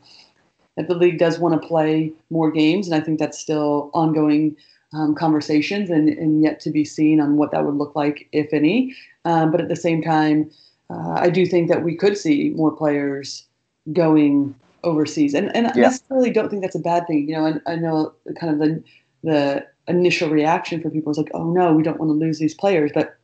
that 0.76 0.88
the 0.88 0.96
league 0.96 1.20
does 1.20 1.40
want 1.40 1.62
to 1.62 1.68
play 1.68 2.12
more 2.30 2.52
games, 2.52 2.88
and 2.88 2.96
I 2.96 3.04
think 3.04 3.20
that's 3.20 3.38
still 3.38 3.90
ongoing 3.94 4.56
um, 4.94 5.14
conversations 5.14 5.90
and, 5.90 6.10
and 6.10 6.42
yet 6.42 6.60
to 6.62 6.72
be 6.72 6.84
seen 6.84 7.20
on 7.20 7.38
what 7.38 7.52
that 7.52 7.66
would 7.66 7.76
look 7.76 7.96
like, 7.96 8.28
if 8.32 8.54
any. 8.54 8.96
Um, 9.26 9.52
but 9.52 9.62
at 9.62 9.68
the 9.68 9.76
same 9.76 10.02
time, 10.02 10.50
uh, 10.90 11.16
I 11.18 11.30
do 11.30 11.46
think 11.46 11.70
that 11.70 11.84
we 11.84 11.96
could 11.96 12.18
see 12.18 12.52
more 12.56 12.72
players 12.72 13.46
going 13.94 14.56
overseas, 14.84 15.34
and 15.34 15.56
and 15.56 15.68
I 15.68 15.74
necessarily 15.76 16.32
don't 16.32 16.50
think 16.50 16.62
that's 16.62 16.76
a 16.76 16.80
bad 16.80 17.06
thing. 17.08 17.28
You 17.30 17.36
know, 17.36 17.46
and 17.46 17.62
I 17.68 17.76
know 17.76 18.14
kind 18.40 18.54
of 18.54 18.60
the 18.60 18.84
the 19.24 19.68
initial 19.88 20.30
reaction 20.30 20.82
for 20.82 20.90
people 20.90 21.12
is 21.12 21.18
like, 21.18 21.32
oh 21.34 21.52
no, 21.52 21.74
we 21.74 21.84
don't 21.84 22.00
want 22.00 22.10
to 22.10 22.14
lose 22.14 22.40
these 22.40 22.54
players, 22.54 22.92
but 22.94 23.19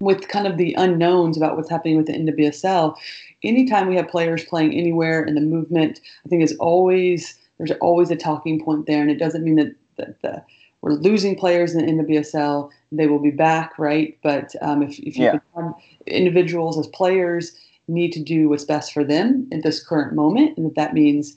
with 0.00 0.28
kind 0.28 0.46
of 0.46 0.56
the 0.56 0.74
unknowns 0.74 1.36
about 1.36 1.56
what's 1.56 1.70
happening 1.70 1.96
with 1.96 2.06
the 2.06 2.12
NWSL, 2.12 2.96
anytime 3.42 3.88
we 3.88 3.96
have 3.96 4.08
players 4.08 4.44
playing 4.44 4.74
anywhere 4.74 5.24
in 5.24 5.34
the 5.34 5.40
movement, 5.40 6.00
I 6.24 6.28
think 6.28 6.42
is 6.42 6.56
always 6.56 7.34
there's 7.58 7.72
always 7.80 8.10
a 8.10 8.16
talking 8.16 8.62
point 8.64 8.86
there, 8.86 9.02
and 9.02 9.10
it 9.10 9.18
doesn't 9.18 9.42
mean 9.42 9.56
that, 9.56 9.74
that 9.96 10.22
the, 10.22 10.42
we're 10.80 10.92
losing 10.92 11.34
players 11.36 11.74
in 11.74 11.84
the 11.84 12.04
NWSL. 12.04 12.70
They 12.92 13.08
will 13.08 13.18
be 13.18 13.32
back, 13.32 13.76
right? 13.78 14.16
But 14.22 14.54
um, 14.62 14.82
if, 14.82 14.98
if 15.00 15.16
you 15.16 15.24
Yeah. 15.24 15.38
have 15.56 15.74
individuals 16.06 16.78
as 16.78 16.86
players 16.86 17.52
need 17.88 18.12
to 18.12 18.22
do 18.22 18.48
what's 18.48 18.64
best 18.64 18.92
for 18.92 19.02
them 19.02 19.48
in 19.50 19.62
this 19.62 19.84
current 19.84 20.14
moment, 20.14 20.56
and 20.56 20.68
if 20.68 20.74
that 20.74 20.94
means 20.94 21.36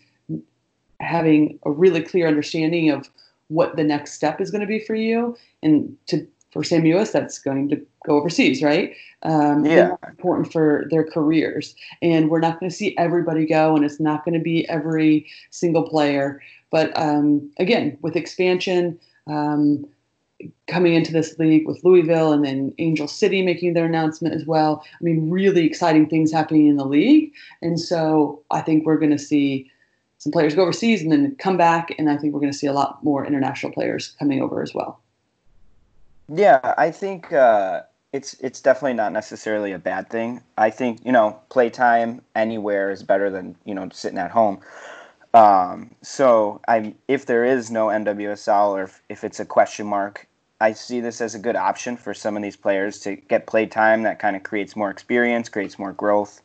having 1.00 1.58
a 1.66 1.72
really 1.72 2.04
clear 2.04 2.28
understanding 2.28 2.92
of 2.92 3.10
what 3.48 3.76
the 3.76 3.84
next 3.84 4.14
step 4.14 4.40
is 4.40 4.52
going 4.52 4.62
to 4.62 4.68
be 4.68 4.80
for 4.80 4.94
you, 4.94 5.36
and 5.64 5.98
to 6.06 6.28
for 6.52 6.64
Sam 6.64 6.84
Mewis, 6.84 7.12
that's 7.12 7.40
going 7.40 7.70
to 7.70 7.78
go 8.06 8.18
overseas, 8.18 8.62
right? 8.62 8.94
Um, 9.24 9.66
Yeah. 9.66 9.96
important 10.08 10.52
for 10.52 10.86
their 10.90 11.04
careers, 11.04 11.76
and 12.02 12.30
we're 12.30 12.40
not 12.40 12.60
going 12.60 12.70
to 12.70 12.76
see 12.76 12.98
everybody 12.98 13.46
go, 13.46 13.76
and 13.76 13.86
it's 13.86 14.00
not 14.00 14.26
going 14.26 14.34
to 14.34 14.44
be 14.44 14.68
every 14.70 15.28
single 15.50 15.88
player. 15.88 16.42
But 16.72 16.98
um, 17.00 17.52
again, 17.58 17.98
with 18.02 18.16
expansion. 18.16 19.00
Um, 19.28 19.86
coming 20.68 20.96
into 20.96 21.12
this 21.12 21.38
league 21.38 21.68
with 21.68 21.84
Louisville 21.84 22.34
and 22.34 22.44
then 22.44 22.74
Angel 22.80 23.08
City 23.08 23.44
making 23.44 23.74
their 23.74 23.86
announcement 23.86 24.34
as 24.34 24.46
well. 24.46 24.84
I 24.88 25.04
mean, 25.04 25.30
really 25.30 25.66
exciting 25.66 26.08
things 26.10 26.32
happening 26.32 26.68
in 26.68 26.78
the 26.78 26.86
league. 26.86 27.32
And 27.62 27.80
so 27.80 28.42
I 28.50 28.62
think 28.62 28.86
we're 28.86 28.98
going 28.98 29.12
to 29.12 29.20
see 29.20 29.70
some 30.18 30.32
players 30.32 30.56
go 30.56 30.64
overseas 30.64 31.02
and 31.02 31.12
then 31.12 31.36
come 31.38 31.58
back. 31.58 31.94
And 31.98 32.10
I 32.10 32.18
think 32.18 32.34
we're 32.34 32.40
going 32.40 32.52
to 32.52 32.58
see 32.58 32.68
a 32.68 32.74
lot 32.74 33.04
more 33.04 33.26
international 33.26 33.72
players 33.72 34.16
coming 34.20 34.42
over 34.42 34.62
as 34.62 34.74
well. 34.74 35.00
Yeah, 36.34 36.74
I 36.78 36.92
think 36.92 37.34
uh, 37.34 37.82
it's 38.14 38.36
it's 38.36 38.62
definitely 38.62 38.94
not 38.94 39.12
necessarily 39.12 39.74
a 39.74 39.80
bad 39.80 40.10
thing. 40.10 40.42
I 40.58 40.70
think 40.70 41.00
you 41.06 41.12
know 41.12 41.40
playtime 41.50 42.22
anywhere 42.36 42.90
is 42.90 43.04
better 43.04 43.30
than 43.30 43.56
you 43.66 43.76
know 43.76 43.90
sitting 43.92 44.18
at 44.18 44.32
home. 44.32 44.62
Um, 45.34 45.92
so 46.02 46.62
I 46.68 46.94
if 47.08 47.26
there 47.26 47.44
is 47.44 47.70
no 47.70 47.88
NWSL 47.88 48.70
or 48.70 48.84
if, 48.84 49.02
if 49.10 49.24
it's 49.26 49.40
a 49.42 49.46
question 49.46 49.88
mark, 49.88 50.28
I 50.62 50.72
see 50.74 51.02
this 51.02 51.20
as 51.20 51.36
a 51.36 51.40
good 51.40 51.58
option 51.58 51.98
for 51.98 52.14
some 52.14 52.38
of 52.38 52.44
these 52.44 52.56
players 52.58 53.00
to 53.02 53.18
get 53.18 53.46
playtime. 53.46 54.04
That 54.04 54.20
kind 54.20 54.36
of 54.38 54.44
creates 54.44 54.76
more 54.76 54.90
experience, 54.90 55.50
creates 55.50 55.78
more 55.78 55.92
growth, 55.94 56.42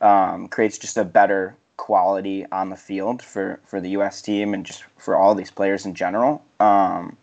um, 0.00 0.46
creates 0.48 0.78
just 0.78 0.96
a 0.96 1.04
better 1.04 1.56
quality 1.76 2.46
on 2.52 2.70
the 2.70 2.76
field 2.76 3.20
for 3.20 3.58
for 3.66 3.80
the 3.80 3.90
U.S. 3.90 4.22
team 4.22 4.54
and 4.54 4.64
just 4.64 4.84
for 4.96 5.16
all 5.16 5.34
these 5.34 5.50
players 5.50 5.84
in 5.86 5.94
general. 5.94 6.44
Um, 6.60 7.16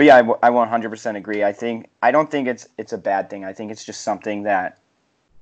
but 0.00 0.06
yeah, 0.06 0.16
I, 0.16 0.48
I 0.48 0.50
100% 0.50 1.16
agree. 1.16 1.44
I 1.44 1.52
think 1.52 1.90
I 2.00 2.10
don't 2.10 2.30
think 2.30 2.48
it's 2.48 2.66
it's 2.78 2.94
a 2.94 2.96
bad 2.96 3.28
thing. 3.28 3.44
I 3.44 3.52
think 3.52 3.70
it's 3.70 3.84
just 3.84 4.00
something 4.00 4.44
that 4.44 4.78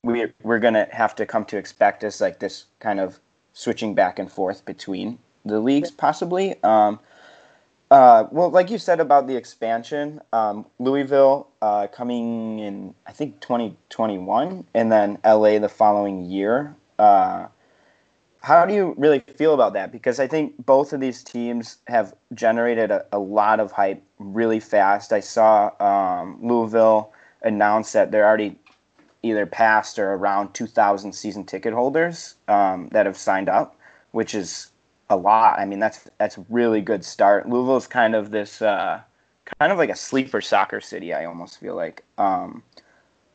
we 0.03 0.33
we're 0.43 0.59
gonna 0.59 0.88
have 0.91 1.15
to 1.15 1.27
come 1.27 1.45
to 1.45 1.57
expect 1.57 2.03
as 2.03 2.21
like 2.21 2.41
this 2.41 2.65
kind 2.81 2.99
of 2.99 3.21
switching 3.53 3.95
back 3.95 4.19
and 4.19 4.33
forth 4.33 4.65
between 4.65 5.21
the 5.45 5.61
leagues, 5.61 5.93
possibly. 5.93 6.61
Um, 6.65 6.99
uh, 7.93 8.25
well, 8.33 8.50
like 8.50 8.69
you 8.69 8.79
said 8.79 8.99
about 8.99 9.29
the 9.29 9.37
expansion, 9.37 10.21
um, 10.33 10.67
Louisville 10.81 11.47
uh, 11.62 11.87
coming 11.87 12.59
in, 12.59 12.97
I 13.07 13.12
think 13.12 13.38
2021, 13.38 14.65
and 14.75 14.91
then 14.91 15.19
LA 15.25 15.61
the 15.61 15.69
following 15.69 16.25
year. 16.25 16.75
Uh, 16.99 17.47
how 18.49 18.64
do 18.64 18.73
you 18.73 18.95
really 18.97 19.21
feel 19.37 19.52
about 19.52 19.75
that? 19.75 19.93
Because 19.93 20.19
I 20.19 20.26
think 20.26 20.55
both 20.64 20.95
of 20.95 21.00
these 21.00 21.23
teams 21.23 21.76
have 21.87 22.14
generated 22.33 22.90
a, 22.90 23.05
a 23.12 23.19
lot 23.19 23.61
of 23.61 23.71
hype 23.71 24.02
really 24.19 24.59
fast. 24.59 25.12
I 25.12 25.21
saw 25.21 25.71
um, 25.81 26.38
Louisville 26.40 27.12
announce 27.43 27.93
that 27.93 28.11
they're 28.11 28.26
already 28.26 28.59
either 29.23 29.45
past 29.45 29.99
or 29.99 30.14
around 30.14 30.55
2,000 30.55 31.12
season 31.12 31.45
ticket 31.45 31.75
holders 31.75 32.37
um, 32.49 32.88
that 32.93 33.05
have 33.05 33.19
signed 33.19 33.50
up, 33.50 33.76
which 34.12 34.35
is 34.35 34.71
a 35.11 35.17
lot. 35.17 35.59
I 35.59 35.67
mean, 35.67 35.78
that's 35.78 36.09
that's 36.17 36.38
a 36.38 36.47
really 36.49 36.81
good 36.81 37.05
start. 37.05 37.50
Louisville's 37.50 37.87
kind 37.87 38.14
of 38.14 38.31
this 38.31 38.62
uh, 38.62 39.02
kind 39.61 39.73
of 39.73 39.76
like 39.76 39.90
a 39.90 39.97
sleeper 39.97 40.40
soccer 40.40 40.81
city. 40.81 41.12
I 41.12 41.26
almost 41.26 41.61
feel 41.61 41.75
like. 41.75 42.02
Um, 42.17 42.62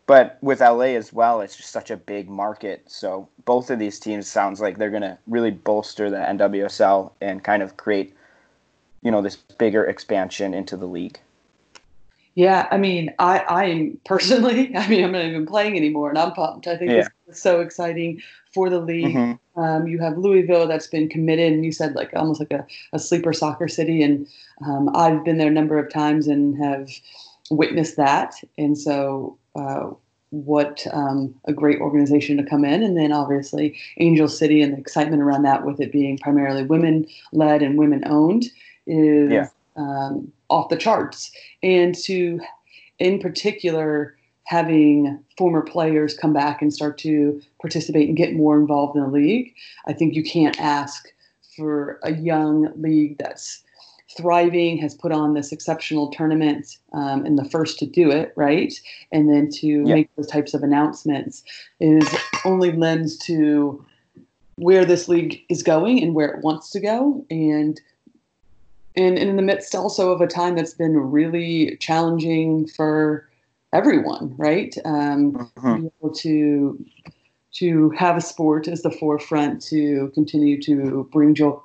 but 0.05 0.37
with 0.41 0.59
LA 0.59 0.95
as 0.95 1.13
well, 1.13 1.41
it's 1.41 1.55
just 1.55 1.71
such 1.71 1.89
a 1.91 1.97
big 1.97 2.29
market. 2.29 2.83
So 2.87 3.29
both 3.45 3.69
of 3.69 3.79
these 3.79 3.99
teams 3.99 4.27
sounds 4.27 4.59
like 4.59 4.77
they're 4.77 4.89
going 4.89 5.03
to 5.03 5.17
really 5.27 5.51
bolster 5.51 6.09
the 6.09 6.17
NWSL 6.17 7.11
and 7.21 7.43
kind 7.43 7.63
of 7.63 7.77
create, 7.77 8.13
you 9.01 9.11
know, 9.11 9.21
this 9.21 9.35
bigger 9.35 9.85
expansion 9.85 10.53
into 10.53 10.75
the 10.75 10.87
league. 10.87 11.19
Yeah, 12.35 12.67
I 12.71 12.77
mean, 12.77 13.13
I, 13.19 13.45
I 13.47 13.91
personally, 14.05 14.75
I 14.75 14.87
mean, 14.87 15.03
I'm 15.03 15.11
not 15.11 15.23
even 15.25 15.45
playing 15.45 15.77
anymore, 15.77 16.09
and 16.09 16.17
I'm 16.17 16.33
pumped. 16.33 16.67
I 16.67 16.75
think 16.77 16.91
Yeah. 16.91 17.07
is 17.27 17.39
so 17.39 17.61
exciting 17.61 18.21
for 18.53 18.69
the 18.69 18.79
league. 18.79 19.15
Mhm. 19.15 19.39
Um, 19.55 19.87
you 19.87 19.99
have 19.99 20.17
Louisville 20.17 20.67
that's 20.67 20.87
been 20.87 21.07
committed, 21.07 21.53
and 21.53 21.63
you 21.63 21.71
said 21.71 21.93
like 21.93 22.09
almost 22.15 22.39
like 22.39 22.51
a, 22.51 22.65
a 22.91 22.99
sleeper 22.99 23.33
soccer 23.33 23.67
city, 23.67 24.01
and 24.01 24.27
um, 24.65 24.89
I've 24.95 25.23
been 25.23 25.37
there 25.37 25.49
a 25.49 25.51
number 25.51 25.77
of 25.77 25.93
times 25.93 26.27
and 26.27 26.57
have 26.57 26.89
witnessed 27.51 27.97
that. 27.97 28.33
And 28.57 28.75
so, 28.75 29.37
uh, 29.55 29.91
what 30.31 30.85
um, 30.91 31.35
a 31.45 31.53
great 31.53 31.79
organization 31.79 32.37
to 32.37 32.43
come 32.43 32.65
in, 32.65 32.81
and 32.81 32.97
then 32.97 33.11
obviously 33.11 33.77
Angel 33.97 34.27
City 34.27 34.61
and 34.61 34.73
the 34.73 34.79
excitement 34.79 35.21
around 35.21 35.43
that, 35.43 35.63
with 35.65 35.79
it 35.79 35.91
being 35.91 36.17
primarily 36.17 36.63
women 36.63 37.05
led 37.31 37.61
and 37.61 37.77
women 37.77 38.03
owned, 38.07 38.45
is 38.87 39.31
Yeah. 39.31 39.47
um, 39.75 40.31
off 40.49 40.69
the 40.69 40.75
charts. 40.75 41.31
And 41.61 41.93
to, 42.03 42.39
in 42.99 43.19
particular, 43.19 44.15
having 44.45 45.19
former 45.37 45.61
players 45.61 46.17
come 46.17 46.33
back 46.33 46.61
and 46.61 46.73
start 46.73 46.97
to 46.99 47.39
participate 47.61 48.07
and 48.07 48.17
get 48.17 48.35
more 48.35 48.57
involved 48.59 48.95
in 48.97 49.03
the 49.03 49.09
league, 49.09 49.53
I 49.85 49.93
think 49.93 50.15
you 50.15 50.23
can't 50.23 50.59
ask 50.59 51.07
for 51.55 51.99
a 52.03 52.11
young 52.11 52.73
league 52.81 53.17
that's 53.19 53.63
thriving, 54.15 54.77
has 54.77 54.93
put 54.93 55.11
on 55.11 55.33
this 55.33 55.51
exceptional 55.51 56.09
tournament, 56.11 56.77
um, 56.93 57.25
and 57.25 57.37
the 57.37 57.45
first 57.49 57.79
to 57.79 57.85
do 57.85 58.11
it, 58.11 58.33
right? 58.35 58.73
And 59.11 59.29
then 59.29 59.49
to 59.59 59.67
Yeah. 59.67 59.95
make 59.95 60.15
those 60.15 60.27
types 60.27 60.53
of 60.53 60.63
announcements 60.63 61.43
is 61.79 62.07
only 62.45 62.71
lends 62.71 63.17
to 63.25 63.83
where 64.57 64.85
this 64.85 65.07
league 65.09 65.41
is 65.49 65.63
going 65.63 66.01
and 66.03 66.13
where 66.13 66.27
it 66.27 66.43
wants 66.43 66.69
to 66.71 66.79
go. 66.79 67.25
And 67.29 67.79
and, 68.95 69.17
and 69.17 69.27
in 69.29 69.37
the 69.37 69.41
midst 69.41 69.73
also 69.73 70.11
of 70.11 70.21
a 70.21 70.27
time 70.27 70.55
that's 70.55 70.75
been 70.75 70.95
really 70.95 71.77
challenging 71.77 72.67
for 72.67 73.27
everyone, 73.73 74.35
right? 74.37 74.75
Um, 74.85 75.49
Mhm. 75.57 75.81
be 75.81 75.91
able 75.99 76.13
to 76.15 76.85
to 77.53 77.91
have 77.91 78.17
a 78.17 78.21
sport 78.21 78.67
as 78.67 78.81
the 78.81 78.89
forefront 78.89 79.61
to 79.61 80.11
continue 80.15 80.59
to 80.59 81.07
bring 81.11 81.35
joy, 81.35 81.55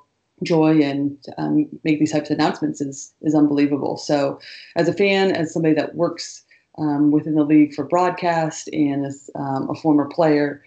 joy 0.43 0.81
and 0.81 1.17
um, 1.37 1.67
make 1.83 1.99
these 1.99 2.11
types 2.11 2.29
of 2.29 2.35
announcements 2.37 2.81
is 2.81 3.13
is 3.21 3.35
unbelievable. 3.35 3.97
So, 3.97 4.39
as 4.75 4.87
a 4.87 4.93
fan, 4.93 5.31
as 5.31 5.53
somebody 5.53 5.75
that 5.75 5.95
works 5.95 6.43
um, 6.77 7.11
within 7.11 7.35
the 7.35 7.43
league 7.43 7.73
for 7.73 7.83
broadcast 7.85 8.69
and 8.73 9.05
as 9.05 9.29
um, 9.35 9.69
a 9.69 9.75
former 9.75 10.05
player, 10.07 10.63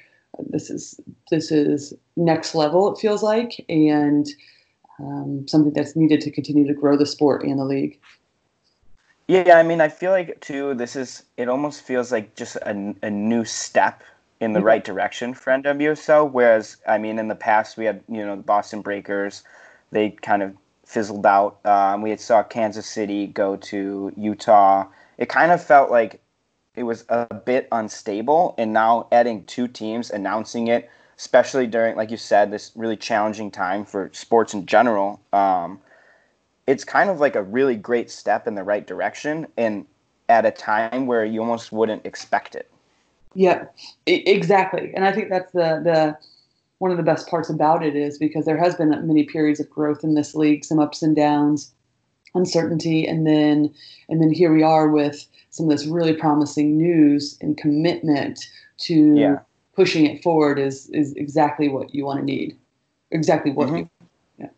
this 0.50 0.71
is 0.71 1.00
this 1.31 1.50
is 1.50 1.95
next 2.17 2.55
level. 2.55 2.93
It 2.93 2.99
feels 3.00 3.23
like 3.23 3.64
and. 3.69 4.26
Um, 5.00 5.49
something 5.49 5.73
that's 5.73 5.97
needed 5.97 6.21
to 6.21 6.31
continue 6.31 6.67
to 6.69 6.75
grow 6.75 6.97
the 6.97 7.07
sport 7.07 7.43
and 7.43 7.59
the 7.59 7.64
league. 7.64 7.99
Yeah, 9.29 9.57
I 9.57 9.62
mean, 9.62 9.81
I 9.81 9.88
feel 9.88 10.11
like 10.11 10.41
too. 10.41 10.75
This 10.75 10.97
is 10.97 11.25
it. 11.37 11.49
Almost 11.49 11.83
feels 11.83 12.12
like 12.12 12.35
just 12.35 12.57
a, 12.57 12.95
a 13.02 13.11
new 13.11 13.45
step 13.45 14.02
in 14.41 14.52
the 14.52 14.61
Mhm. 14.61 14.64
right 14.64 14.85
direction 14.85 15.35
for 15.35 15.50
NWSL. 15.52 16.29
Whereas, 16.31 16.76
I 16.87 16.99
mean, 16.99 17.19
in 17.19 17.29
the 17.29 17.35
past 17.35 17.76
we 17.76 17.85
had 17.87 18.02
you 18.09 18.25
know 18.26 18.37
the 18.37 18.43
Boston 18.43 18.83
Breakers, 18.83 19.45
they 19.93 20.11
kind 20.11 20.43
of 20.43 20.55
fizzled 20.85 21.25
out. 21.25 21.65
Um, 21.65 22.03
we 22.03 22.11
had 22.11 22.21
saw 22.21 22.43
Kansas 22.43 22.87
City 22.87 23.29
go 23.29 23.57
to 23.57 24.13
Utah. 24.17 24.87
It 25.19 25.29
kind 25.29 25.53
of 25.53 25.63
felt 25.63 25.91
like 25.91 26.21
it 26.75 26.83
was 26.83 27.05
a 27.09 27.33
bit 27.35 27.69
unstable, 27.71 28.55
and 28.59 28.73
now 28.73 29.07
adding 29.13 29.45
two 29.45 29.69
teams, 29.69 30.11
announcing 30.11 30.69
it, 30.69 30.91
especially 31.19 31.67
during, 31.67 31.97
like 31.97 32.11
you 32.11 32.17
said, 32.17 32.51
this 32.51 32.73
really 32.75 32.97
challenging 32.97 33.51
time 33.51 33.85
for 33.85 34.11
sports 34.13 34.55
in 34.55 34.67
general. 34.67 35.21
Um, 35.33 35.79
it's 36.67 36.85
kind 36.85 37.11
of 37.11 37.21
like 37.21 37.37
a 37.37 37.43
really 37.43 37.77
great 37.77 38.11
step 38.11 38.47
in 38.47 38.55
the 38.55 38.63
right 38.63 38.87
direction 38.87 39.47
and 39.57 39.85
at 40.29 40.47
a 40.47 40.51
time 40.51 41.07
where 41.07 41.25
you 41.25 41.41
almost 41.41 41.73
wouldn't 41.73 42.07
expect 42.07 42.55
it. 42.55 42.71
Yeah, 43.35 43.65
exactly. 44.07 44.93
And 44.95 45.05
I 45.05 45.13
think 45.13 45.29
that's 45.31 45.53
the 45.53 45.81
the 45.83 46.17
one 46.83 46.91
of 46.91 46.97
the 46.97 47.03
best 47.05 47.29
parts 47.29 47.49
about 47.49 47.85
it 47.85 47.95
is 47.95 48.19
because 48.19 48.45
there 48.45 48.57
has 48.59 48.75
been 48.75 48.91
many 49.07 49.23
periods 49.23 49.61
of 49.61 49.71
growth 49.71 50.03
in 50.03 50.17
this 50.17 50.35
league, 50.35 50.65
some 50.65 50.81
ups 50.81 51.01
and 51.01 51.15
downs, 51.15 51.73
uncertainty, 52.35 53.07
and 53.07 53.25
then 53.25 53.73
and 54.09 54.21
then 54.21 54.33
here 54.33 54.53
we 54.53 54.65
are 54.65 54.89
with 54.89 55.25
some 55.51 55.67
of 55.67 55.71
this 55.71 55.87
really 55.87 56.12
promising 56.12 56.77
news 56.77 57.39
and 57.41 57.57
commitment 57.57 58.49
to 58.79 59.15
Yeah. 59.15 59.39
pushing 59.77 60.07
it 60.07 60.25
forward 60.25 60.59
is 60.59 60.91
is 60.91 61.12
exactly 61.12 61.69
what 61.69 61.95
you 61.95 62.05
want 62.05 62.19
to 62.19 62.25
need. 62.25 62.59
Exactly 63.12 63.53
what 63.53 63.69
Mhm. 63.69 63.79
you 63.79 64.49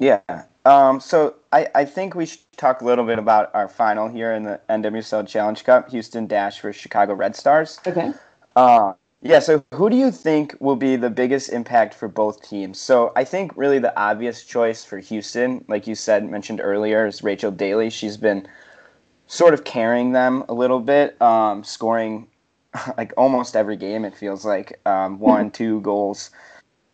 Yeah. 0.00 0.18
Yeah. 0.28 0.42
Um, 0.64 0.98
so 0.98 1.36
I, 1.52 1.68
I 1.76 1.84
think 1.84 2.16
we 2.16 2.26
should 2.26 2.40
talk 2.56 2.80
a 2.80 2.84
little 2.84 3.04
bit 3.04 3.20
about 3.20 3.54
our 3.54 3.68
final 3.68 4.08
here 4.08 4.32
in 4.32 4.42
the 4.42 4.60
NWSL 4.68 5.28
Challenge 5.28 5.62
Cup, 5.62 5.90
Houston 5.90 6.26
Dash 6.26 6.60
versus 6.60 6.82
Chicago 6.82 7.14
Red 7.14 7.36
Stars. 7.36 7.78
Okay. 7.86 8.12
Uh, 8.56 8.94
yeah, 9.20 9.40
so 9.40 9.64
who 9.74 9.90
do 9.90 9.96
you 9.96 10.10
think 10.10 10.56
will 10.60 10.76
be 10.76 10.96
the 10.96 11.10
biggest 11.10 11.50
impact 11.50 11.94
for 11.94 12.08
both 12.08 12.40
teams? 12.48 12.80
So 12.80 13.12
I 13.16 13.24
think 13.24 13.56
really 13.56 13.78
the 13.78 13.98
obvious 13.98 14.44
choice 14.44 14.84
for 14.84 14.98
Houston, 14.98 15.64
like 15.68 15.86
you 15.86 15.94
said, 15.94 16.28
mentioned 16.28 16.60
earlier, 16.62 17.06
is 17.06 17.22
Rachel 17.22 17.50
Daly. 17.50 17.90
She's 17.90 18.16
been 18.16 18.46
sort 19.26 19.54
of 19.54 19.64
carrying 19.64 20.12
them 20.12 20.44
a 20.48 20.54
little 20.54 20.80
bit, 20.80 21.20
um, 21.20 21.64
scoring 21.64 22.28
like 22.96 23.12
almost 23.16 23.56
every 23.56 23.76
game, 23.76 24.04
it 24.04 24.16
feels 24.16 24.44
like 24.44 24.80
um, 24.86 25.18
one, 25.18 25.50
two 25.50 25.80
goals. 25.80 26.30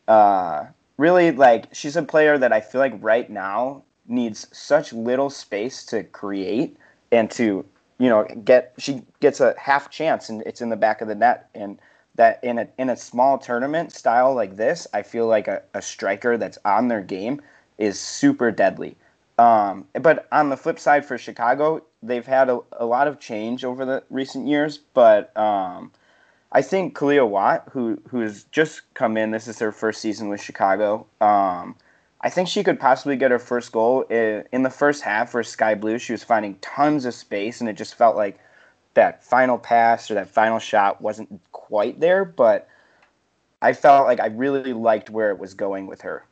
Uh, 0.08 0.64
really, 0.96 1.30
like, 1.30 1.66
she's 1.74 1.96
a 1.96 2.02
player 2.02 2.38
that 2.38 2.52
I 2.52 2.60
feel 2.60 2.80
like 2.80 2.94
right 3.00 3.28
now 3.28 3.82
needs 4.06 4.46
such 4.56 4.92
little 4.92 5.30
space 5.30 5.84
to 5.86 6.04
create 6.04 6.76
and 7.10 7.30
to, 7.32 7.64
you 7.98 8.08
know, 8.08 8.24
get, 8.44 8.74
she 8.78 9.02
gets 9.20 9.40
a 9.40 9.54
half 9.58 9.90
chance 9.90 10.28
and 10.28 10.42
it's 10.42 10.60
in 10.60 10.68
the 10.68 10.76
back 10.76 11.00
of 11.00 11.08
the 11.08 11.14
net. 11.14 11.48
And, 11.54 11.78
that 12.16 12.38
in 12.42 12.58
a 12.58 12.68
in 12.78 12.90
a 12.90 12.96
small 12.96 13.38
tournament 13.38 13.92
style 13.92 14.34
like 14.34 14.56
this, 14.56 14.86
I 14.92 15.02
feel 15.02 15.26
like 15.26 15.48
a, 15.48 15.62
a 15.74 15.82
striker 15.82 16.36
that's 16.36 16.58
on 16.64 16.88
their 16.88 17.00
game 17.00 17.40
is 17.78 17.98
super 17.98 18.50
deadly. 18.50 18.96
Um, 19.38 19.86
but 19.94 20.28
on 20.30 20.48
the 20.48 20.56
flip 20.56 20.78
side 20.78 21.04
for 21.04 21.18
Chicago, 21.18 21.82
they've 22.02 22.26
had 22.26 22.48
a, 22.48 22.60
a 22.72 22.86
lot 22.86 23.08
of 23.08 23.18
change 23.18 23.64
over 23.64 23.84
the 23.84 24.04
recent 24.10 24.46
years. 24.46 24.78
But 24.78 25.36
um, 25.36 25.90
I 26.52 26.62
think 26.62 26.96
Kealia 26.96 27.28
Watt, 27.28 27.68
who 27.72 28.00
who's 28.08 28.44
just 28.44 28.82
come 28.94 29.16
in, 29.16 29.32
this 29.32 29.48
is 29.48 29.58
her 29.58 29.72
first 29.72 30.00
season 30.00 30.28
with 30.28 30.40
Chicago. 30.40 31.06
Um, 31.20 31.76
I 32.20 32.30
think 32.30 32.48
she 32.48 32.64
could 32.64 32.80
possibly 32.80 33.16
get 33.16 33.32
her 33.32 33.38
first 33.38 33.72
goal 33.72 34.02
in 34.02 34.62
the 34.62 34.70
first 34.70 35.02
half 35.02 35.30
for 35.30 35.42
Sky 35.42 35.74
Blue. 35.74 35.98
She 35.98 36.12
was 36.12 36.24
finding 36.24 36.54
tons 36.60 37.04
of 37.04 37.12
space, 37.12 37.60
and 37.60 37.68
it 37.68 37.76
just 37.76 37.96
felt 37.96 38.16
like 38.16 38.38
that 38.94 39.22
final 39.22 39.58
pass 39.58 40.10
or 40.10 40.14
that 40.14 40.28
final 40.28 40.58
shot 40.58 41.02
wasn't 41.02 41.40
quite 41.74 41.98
there, 41.98 42.24
but 42.24 42.68
I 43.60 43.72
felt 43.72 44.06
like 44.06 44.20
I 44.20 44.26
really 44.26 44.72
liked 44.72 45.10
where 45.10 45.32
it 45.32 45.40
was 45.40 45.54
going 45.54 45.88
with 45.88 46.02
her. 46.02 46.24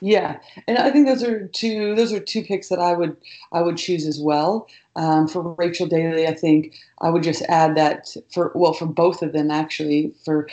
Yeah, 0.00 0.38
and 0.68 0.78
I 0.78 0.92
think 0.92 1.08
those 1.08 1.24
are 1.24 1.48
two 1.48 1.96
those 1.96 2.12
are 2.12 2.20
two 2.20 2.44
picks 2.44 2.68
that 2.68 2.78
I 2.78 2.92
would 2.92 3.16
I 3.50 3.62
would 3.62 3.78
choose 3.78 4.06
as 4.06 4.20
well. 4.20 4.68
Um, 4.94 5.26
for 5.26 5.54
Rachel 5.54 5.88
Daly, 5.88 6.28
I 6.28 6.34
think 6.34 6.78
I 7.00 7.10
would 7.10 7.24
just 7.24 7.42
add 7.48 7.76
that 7.76 8.14
for 8.32 8.52
well 8.54 8.74
for 8.74 8.86
both 8.86 9.22
of 9.22 9.32
them 9.32 9.50
actually 9.50 10.12
for. 10.24 10.48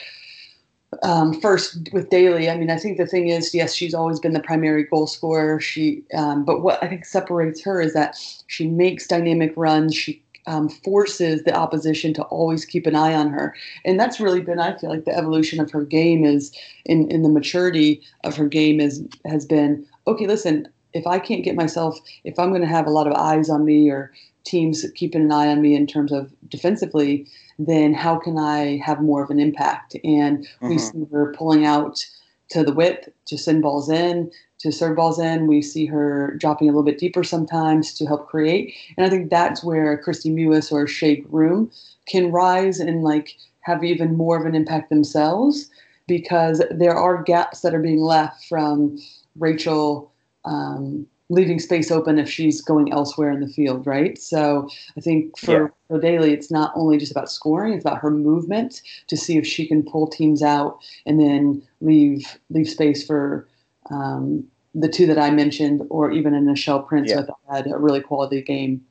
Um, 1.02 1.40
first 1.42 1.90
with 1.92 2.10
Daly, 2.10 2.50
I 2.50 2.58
mean, 2.58 2.70
I 2.70 2.78
think 2.78 2.98
the 2.98 3.08
thing 3.08 3.28
is, 3.28 3.54
yes, 3.54 3.74
she's 3.74 3.96
always 3.96 4.20
been 4.20 4.34
the 4.34 4.40
primary 4.40 4.84
goal 4.84 5.08
scorer. 5.08 5.60
She, 5.60 6.04
um, 6.14 6.46
but 6.46 6.62
what 6.62 6.84
I 6.84 6.88
think 6.88 7.06
separates 7.06 7.64
her 7.64 7.82
is 7.82 7.94
that 7.94 8.16
she 8.46 8.68
makes 8.68 9.08
dynamic 9.08 9.54
runs. 9.56 9.96
She 9.96 10.23
um, 10.48 10.70
forces 10.70 11.44
the 11.44 11.54
opposition 11.54 12.14
to 12.16 12.24
always 12.24 12.66
keep 12.66 12.86
an 12.86 12.96
eye 12.96 13.14
on 13.14 13.30
her. 13.30 13.56
And 13.86 14.00
that's 14.00 14.20
really 14.20 14.42
been, 14.42 14.60
I 14.60 14.78
feel 14.78 14.90
like, 14.90 15.06
the 15.06 15.18
evolution 15.18 15.60
of 15.60 15.72
her 15.72 15.84
game 15.84 16.26
is 16.26 16.52
in, 16.86 17.10
in 17.10 17.22
the 17.22 17.30
maturity 17.30 18.02
of 18.24 18.36
her 18.36 18.48
game 18.48 18.80
is 18.80 19.04
has 19.26 19.46
been 19.46 19.86
okay. 20.08 20.28
Listen, 20.28 20.68
if 20.94 21.08
I 21.08 21.20
can't 21.20 21.44
get 21.44 21.56
myself, 21.56 22.00
if 22.24 22.38
I'm 22.38 22.50
going 22.50 22.62
to 22.62 22.68
have 22.68 22.88
a 22.88 22.92
lot 22.92 23.08
of 23.08 23.14
eyes 23.14 23.50
on 23.50 23.66
me 23.66 23.90
or 23.90 24.12
teams 24.44 24.86
keeping 24.96 25.22
an 25.22 25.32
eye 25.32 25.48
on 25.48 25.62
me 25.62 25.76
in 25.76 25.88
terms 25.88 26.12
of 26.12 26.32
defensively, 26.50 27.26
then 27.58 27.94
how 27.94 28.18
can 28.18 28.38
I 28.38 28.78
have 28.78 29.02
more 29.02 29.24
of 29.24 29.30
an 29.30 29.40
impact? 29.40 29.96
And 30.04 30.40
mm-hmm. 30.40 30.70
we 30.70 30.78
see 30.78 31.06
her 31.12 31.34
pulling 31.38 31.66
out 31.66 32.06
to 32.50 32.64
the 32.64 32.74
width 32.74 33.10
to 33.26 33.38
send 33.38 33.62
balls 33.62 33.90
in, 33.90 34.30
to 34.64 34.72
serve 34.72 34.96
balls 34.96 35.20
in. 35.20 35.46
We 35.46 35.62
see 35.62 35.86
her 35.86 36.36
dropping 36.40 36.70
a 36.70 36.72
little 36.72 36.84
bit 36.84 36.98
deeper 36.98 37.24
sometimes 37.24 37.94
to 37.96 38.06
help 38.06 38.28
create. 38.28 38.74
And 38.98 39.06
I 39.06 39.10
think 39.10 39.30
that's 39.30 39.62
where 39.64 40.02
Kristie 40.02 40.34
Mewis 40.34 40.72
or 40.72 40.88
Shea 40.88 41.18
Groom 41.18 41.70
can 42.08 42.32
rise 42.32 42.80
and 42.80 43.04
like 43.04 43.36
have 43.62 43.84
even 43.84 44.16
more 44.16 44.40
of 44.40 44.46
an 44.46 44.56
impact 44.56 44.90
themselves 44.90 45.70
because 46.08 46.62
there 46.72 46.96
are 46.96 47.22
gaps 47.22 47.60
that 47.62 47.76
are 47.76 47.82
being 47.82 48.00
left 48.00 48.46
from 48.46 48.98
Rachel 49.38 50.12
um, 50.46 51.08
leaving 51.30 51.60
space 51.60 51.92
open 51.92 52.18
if 52.18 52.30
she's 52.30 52.62
going 52.62 52.92
elsewhere 52.92 53.32
in 53.32 53.42
the 53.42 53.48
field, 53.48 53.86
right? 53.86 54.18
So 54.18 54.70
I 54.98 55.02
think 55.02 55.38
for, 55.38 55.64
yeah. 55.64 55.68
for 55.88 56.00
Daly, 56.00 56.32
it's 56.32 56.52
not 56.52 56.72
only 56.76 56.98
just 56.98 57.12
about 57.12 57.32
scoring; 57.32 57.74
it's 57.74 57.84
about 57.84 58.00
her 58.00 58.12
movement 58.12 58.82
to 59.08 59.18
see 59.18 59.38
if 59.38 59.46
she 59.46 59.68
can 59.68 59.84
pull 59.84 60.08
teams 60.08 60.42
out 60.42 60.80
and 61.06 61.20
then 61.20 61.64
leave 61.82 62.38
leave 62.50 62.70
space 62.70 63.06
for 63.06 63.48
um, 63.90 64.46
the 64.74 64.90
two 64.90 65.06
that 65.08 65.20
I 65.20 65.30
mentioned, 65.30 65.84
or 65.90 66.12
even 66.12 66.34
in 66.34 66.46
Nichelle 66.46 66.88
Prince, 66.88 67.12
yeah. 67.12 67.24
had 67.52 67.68
a 67.68 67.78
really 67.78 68.02
quality 68.02 68.42
game 68.42 68.84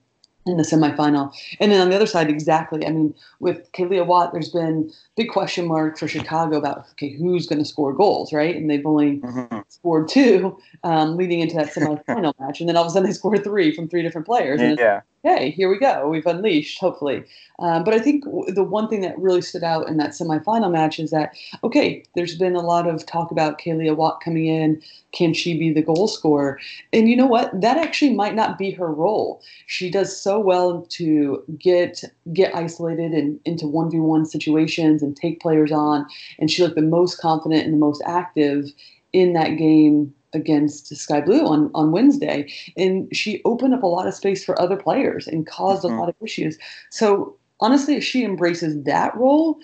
in 0.47 0.57
the 0.57 0.63
semifinal. 0.63 1.33
And 1.61 1.71
then 1.71 1.81
on 1.81 1.91
the 1.91 1.97
other 1.97 2.07
side, 2.07 2.29
exactly. 2.29 2.87
I 2.87 2.91
mean, 2.91 3.15
with 3.41 3.71
Kealia 3.73 4.05
Watt, 4.05 4.33
there's 4.33 4.49
been 4.49 4.93
big 5.17 5.29
question 5.29 5.67
mark 5.67 5.99
for 5.99 6.09
Chicago 6.09 6.57
about 6.57 6.87
okay, 6.93 7.11
who's 7.11 7.47
going 7.47 7.61
to 7.61 7.65
score 7.65 7.93
goals, 7.93 8.33
right? 8.33 8.57
And 8.57 8.69
they've 8.69 8.85
only 8.85 9.19
mm-hmm. 9.19 9.59
scored 9.69 10.09
two 10.09 10.59
um, 10.85 11.17
leading 11.17 11.41
into 11.41 11.57
that 11.57 11.73
semifinal 11.73 12.33
match, 12.41 12.61
and 12.61 12.69
then 12.69 12.77
all 12.77 12.85
of 12.85 12.89
a 12.89 12.91
sudden 12.91 13.09
they 13.09 13.15
score 13.15 13.39
three 13.39 13.75
from 13.75 13.89
three 13.89 14.03
different 14.03 14.27
players. 14.27 14.61
And 14.61 14.79
yeah. 14.79 15.03
Hey, 15.25 15.51
here 15.51 15.71
we 15.71 15.79
go. 15.79 16.09
We've 16.09 16.27
unleashed, 16.27 16.81
hopefully. 16.81 17.23
Um, 17.61 17.85
but 17.85 17.95
I 17.95 18.01
think 18.01 18.25
the 18.25 18.65
one 18.65 18.89
thing 18.89 19.03
that 19.03 19.17
really 19.17 19.41
stood 19.41 19.63
out 19.63 19.89
in 19.89 19.97
that 19.99 20.11
semifinal 20.11 20.73
match 20.73 20.99
is 20.99 21.13
that, 21.13 21.37
okay, 21.63 22.03
there's 22.17 22.37
been 22.37 22.57
a 22.57 22.61
lot 22.61 22.89
of 22.89 23.07
talk 23.07 23.31
about 23.31 23.61
Kealia 23.61 23.97
Watt 23.97 24.21
coming 24.21 24.47
in. 24.47 24.83
Can 25.13 25.33
she 25.33 25.57
be 25.57 25.73
the 25.73 25.81
goal 25.81 26.09
scorer? 26.09 26.59
And 26.93 27.09
you 27.09 27.15
know 27.15 27.27
what? 27.27 27.53
That 27.61 27.77
actually 27.77 28.13
might 28.13 28.35
not 28.35 28.59
be 28.59 28.73
her 28.73 28.93
role. 28.93 29.41
She 29.67 29.93
does 29.93 30.17
so 30.17 30.41
well 30.41 30.83
to 30.91 31.45
get 31.57 32.03
get 32.33 32.53
isolated 32.57 33.13
and 33.13 33.39
into 33.45 33.67
1v1 33.67 34.27
situations 34.27 35.05
and 35.05 35.17
take 35.17 35.41
players 35.41 35.71
on. 35.71 36.05
And 36.41 36.51
she 36.51 36.65
looked 36.65 36.75
the 36.75 36.83
most 36.83 37.21
confident 37.21 37.65
and 37.65 37.73
the 37.73 37.79
most 37.79 38.03
active 38.07 38.73
in 39.13 39.35
that 39.35 39.57
game 39.57 40.13
against 40.35 40.95
Sky 40.97 41.21
Blue 41.21 41.47
on, 41.47 41.71
on 41.75 41.93
Wednesday. 41.93 42.53
And 42.77 43.15
she 43.15 43.43
opened 43.45 43.75
up 43.75 43.83
a 43.83 43.87
lot 43.87 44.07
of 44.07 44.15
space 44.15 44.45
for 44.45 44.61
other 44.61 44.77
players 44.77 45.27
and 45.27 45.47
caused 45.47 45.85
mm-hmm. 45.85 45.97
a 45.97 46.01
lot 46.01 46.09
of 46.09 46.15
issues. 46.21 46.59
So 46.91 47.37
honestly, 47.61 47.97
if 47.97 48.05
she 48.05 48.25
embraces 48.25 48.83
that 48.85 49.17
role, 49.17 49.59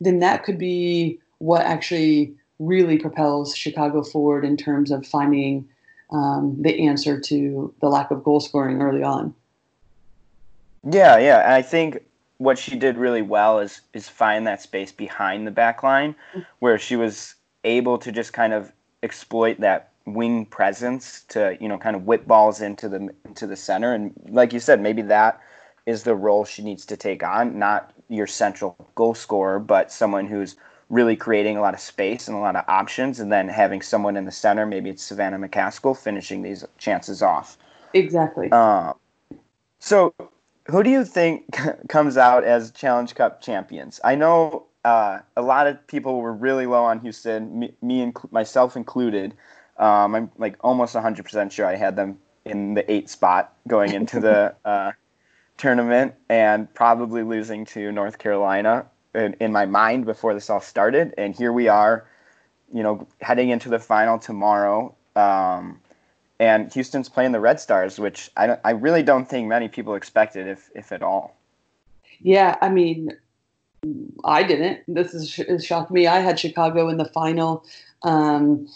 then 0.00 0.18
that 0.20 0.44
could 0.44 0.58
be 0.58 1.18
what 1.38 1.62
actually 1.62 2.34
really 2.58 2.98
propels 2.98 3.56
Chicago 3.56 4.02
forward 4.02 4.44
in 4.44 4.56
terms 4.56 4.90
of 4.90 5.06
finding 5.06 5.68
um, 6.10 6.56
the 6.60 6.86
answer 6.86 7.20
to 7.20 7.74
the 7.80 7.88
lack 7.88 8.10
of 8.10 8.22
goal 8.22 8.40
scoring 8.40 8.80
early 8.80 9.02
on. 9.02 9.34
Yeah, 10.88 11.18
yeah. 11.18 11.40
And 11.44 11.54
I 11.54 11.62
think 11.62 12.04
what 12.38 12.58
she 12.58 12.76
did 12.76 12.96
really 12.96 13.22
well 13.22 13.58
is 13.58 13.80
is 13.92 14.08
find 14.08 14.46
that 14.46 14.60
space 14.60 14.92
behind 14.92 15.46
the 15.46 15.50
back 15.50 15.82
line 15.82 16.14
mm-hmm. 16.32 16.40
where 16.58 16.78
she 16.78 16.96
was 16.96 17.34
able 17.64 17.98
to 17.98 18.12
just 18.12 18.32
kind 18.32 18.52
of 18.52 18.72
exploit 19.02 19.60
that 19.60 19.92
wing 20.06 20.44
presence 20.46 21.24
to 21.28 21.56
you 21.60 21.68
know 21.68 21.78
kind 21.78 21.96
of 21.96 22.04
whip 22.06 22.26
balls 22.26 22.60
into 22.60 22.88
the 22.88 23.08
into 23.24 23.46
the 23.46 23.56
center. 23.56 23.94
And 23.94 24.12
like 24.28 24.52
you 24.52 24.60
said 24.60 24.80
maybe 24.80 25.02
that 25.02 25.40
is 25.86 26.02
the 26.02 26.14
role 26.14 26.44
she 26.44 26.62
needs 26.62 26.86
to 26.86 26.96
take 26.96 27.22
on 27.22 27.58
not 27.58 27.92
your 28.08 28.26
central 28.26 28.76
goal 28.94 29.14
scorer 29.14 29.58
but 29.58 29.90
someone 29.90 30.26
who's 30.26 30.56
really 30.90 31.16
creating 31.16 31.56
a 31.56 31.60
lot 31.60 31.74
of 31.74 31.80
space 31.80 32.28
and 32.28 32.36
a 32.36 32.40
lot 32.40 32.56
of 32.56 32.64
options. 32.68 33.18
And 33.18 33.32
then 33.32 33.48
having 33.48 33.80
someone 33.82 34.16
in 34.16 34.24
the 34.24 34.32
center 34.32 34.66
maybe 34.66 34.90
it's 34.90 35.02
Savannah 35.02 35.38
McCaskill 35.38 35.96
finishing 35.96 36.42
these 36.42 36.64
chances 36.78 37.22
off. 37.22 37.56
Exactly. 37.94 38.50
Uh, 38.52 38.92
so 39.78 40.14
who 40.66 40.82
do 40.82 40.90
you 40.90 41.04
think 41.04 41.44
comes 41.88 42.16
out 42.16 42.44
as 42.44 42.70
challenge 42.70 43.14
cup 43.14 43.40
champions? 43.40 44.00
I 44.04 44.14
know 44.14 44.66
uh, 44.84 45.20
a 45.36 45.42
lot 45.42 45.66
of 45.66 45.84
people 45.86 46.20
were 46.20 46.32
really 46.32 46.66
low 46.66 46.84
on 46.84 47.00
Houston, 47.00 47.58
me, 47.58 47.74
me 47.82 48.04
inc- 48.04 48.30
myself 48.32 48.76
included. 48.76 49.34
Um, 49.76 50.14
I'm 50.14 50.30
like 50.38 50.56
almost 50.60 50.94
100% 50.94 51.50
sure 51.50 51.66
I 51.66 51.76
had 51.76 51.96
them 51.96 52.18
in 52.44 52.74
the 52.74 52.90
eight 52.90 53.08
spot 53.08 53.54
going 53.66 53.92
into 53.92 54.20
the 54.20 54.54
uh, 54.64 54.92
tournament 55.56 56.14
and 56.28 56.72
probably 56.74 57.22
losing 57.22 57.64
to 57.66 57.90
North 57.90 58.18
Carolina 58.18 58.86
in, 59.14 59.34
in, 59.40 59.52
my 59.52 59.66
mind 59.66 60.04
before 60.04 60.34
this 60.34 60.50
all 60.50 60.60
started. 60.60 61.14
And 61.16 61.34
here 61.34 61.52
we 61.52 61.68
are, 61.68 62.06
you 62.72 62.82
know, 62.82 63.06
heading 63.20 63.50
into 63.50 63.68
the 63.68 63.78
final 63.78 64.18
tomorrow. 64.18 64.94
Um, 65.16 65.80
and 66.40 66.72
Houston's 66.72 67.08
playing 67.08 67.32
the 67.32 67.40
Red 67.40 67.60
Stars, 67.60 67.98
which 67.98 68.30
I, 68.36 68.58
I 68.64 68.70
really 68.70 69.02
don't 69.02 69.28
think 69.28 69.46
many 69.46 69.68
people 69.68 69.94
expected, 69.94 70.48
if, 70.48 70.70
if 70.74 70.90
at 70.90 71.02
all. 71.02 71.36
Yeah, 72.20 72.56
I 72.60 72.68
mean, 72.70 73.12
I 74.24 74.42
didn't. 74.42 74.80
This 74.88 75.14
is 75.14 75.64
shocked 75.64 75.90
me. 75.90 76.06
I 76.06 76.20
had 76.20 76.38
Chicago 76.38 76.88
in 76.88 76.96
the 76.96 77.04
final. 77.04 77.64
Um, 78.02 78.66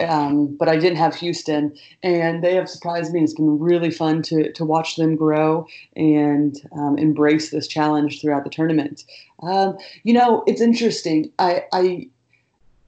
um, 0.00 0.54
but 0.56 0.68
I 0.68 0.76
didn't 0.76 0.98
have 0.98 1.14
Houston, 1.14 1.74
and 2.02 2.44
they 2.44 2.54
have 2.54 2.68
surprised 2.68 3.12
me. 3.12 3.22
It's 3.22 3.34
been 3.34 3.58
really 3.58 3.90
fun 3.90 4.22
to 4.22 4.52
to 4.52 4.64
watch 4.64 4.96
them 4.96 5.16
grow 5.16 5.66
and 5.94 6.56
um, 6.76 6.98
embrace 6.98 7.50
this 7.50 7.66
challenge 7.66 8.20
throughout 8.20 8.44
the 8.44 8.50
tournament. 8.50 9.04
Um, 9.42 9.78
you 10.02 10.12
know, 10.12 10.44
it's 10.46 10.60
interesting. 10.60 11.30
I, 11.38 11.64
I 11.72 12.08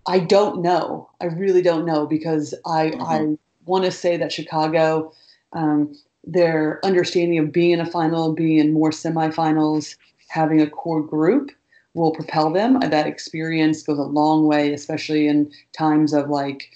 I 0.06 0.20
don't 0.20 0.62
know. 0.62 1.08
I 1.20 1.26
really 1.26 1.62
don't 1.62 1.86
know 1.86 2.06
because 2.06 2.54
I 2.66 2.90
mm-hmm. 2.90 3.02
I 3.02 3.38
want 3.64 3.84
to 3.84 3.90
say 3.90 4.16
that 4.16 4.32
Chicago, 4.32 5.12
um, 5.52 5.94
their 6.24 6.84
understanding 6.84 7.38
of 7.38 7.52
being 7.52 7.70
in 7.70 7.80
a 7.80 7.86
final, 7.86 8.34
being 8.34 8.58
in 8.58 8.72
more 8.72 8.90
semifinals, 8.90 9.96
having 10.28 10.60
a 10.60 10.68
core 10.68 11.02
group 11.02 11.50
will 11.94 12.12
propel 12.12 12.52
them. 12.52 12.80
That 12.80 13.06
experience 13.06 13.82
goes 13.82 13.98
a 13.98 14.02
long 14.02 14.46
way, 14.46 14.72
especially 14.72 15.26
in 15.26 15.50
times 15.72 16.12
of 16.12 16.28
like 16.28 16.70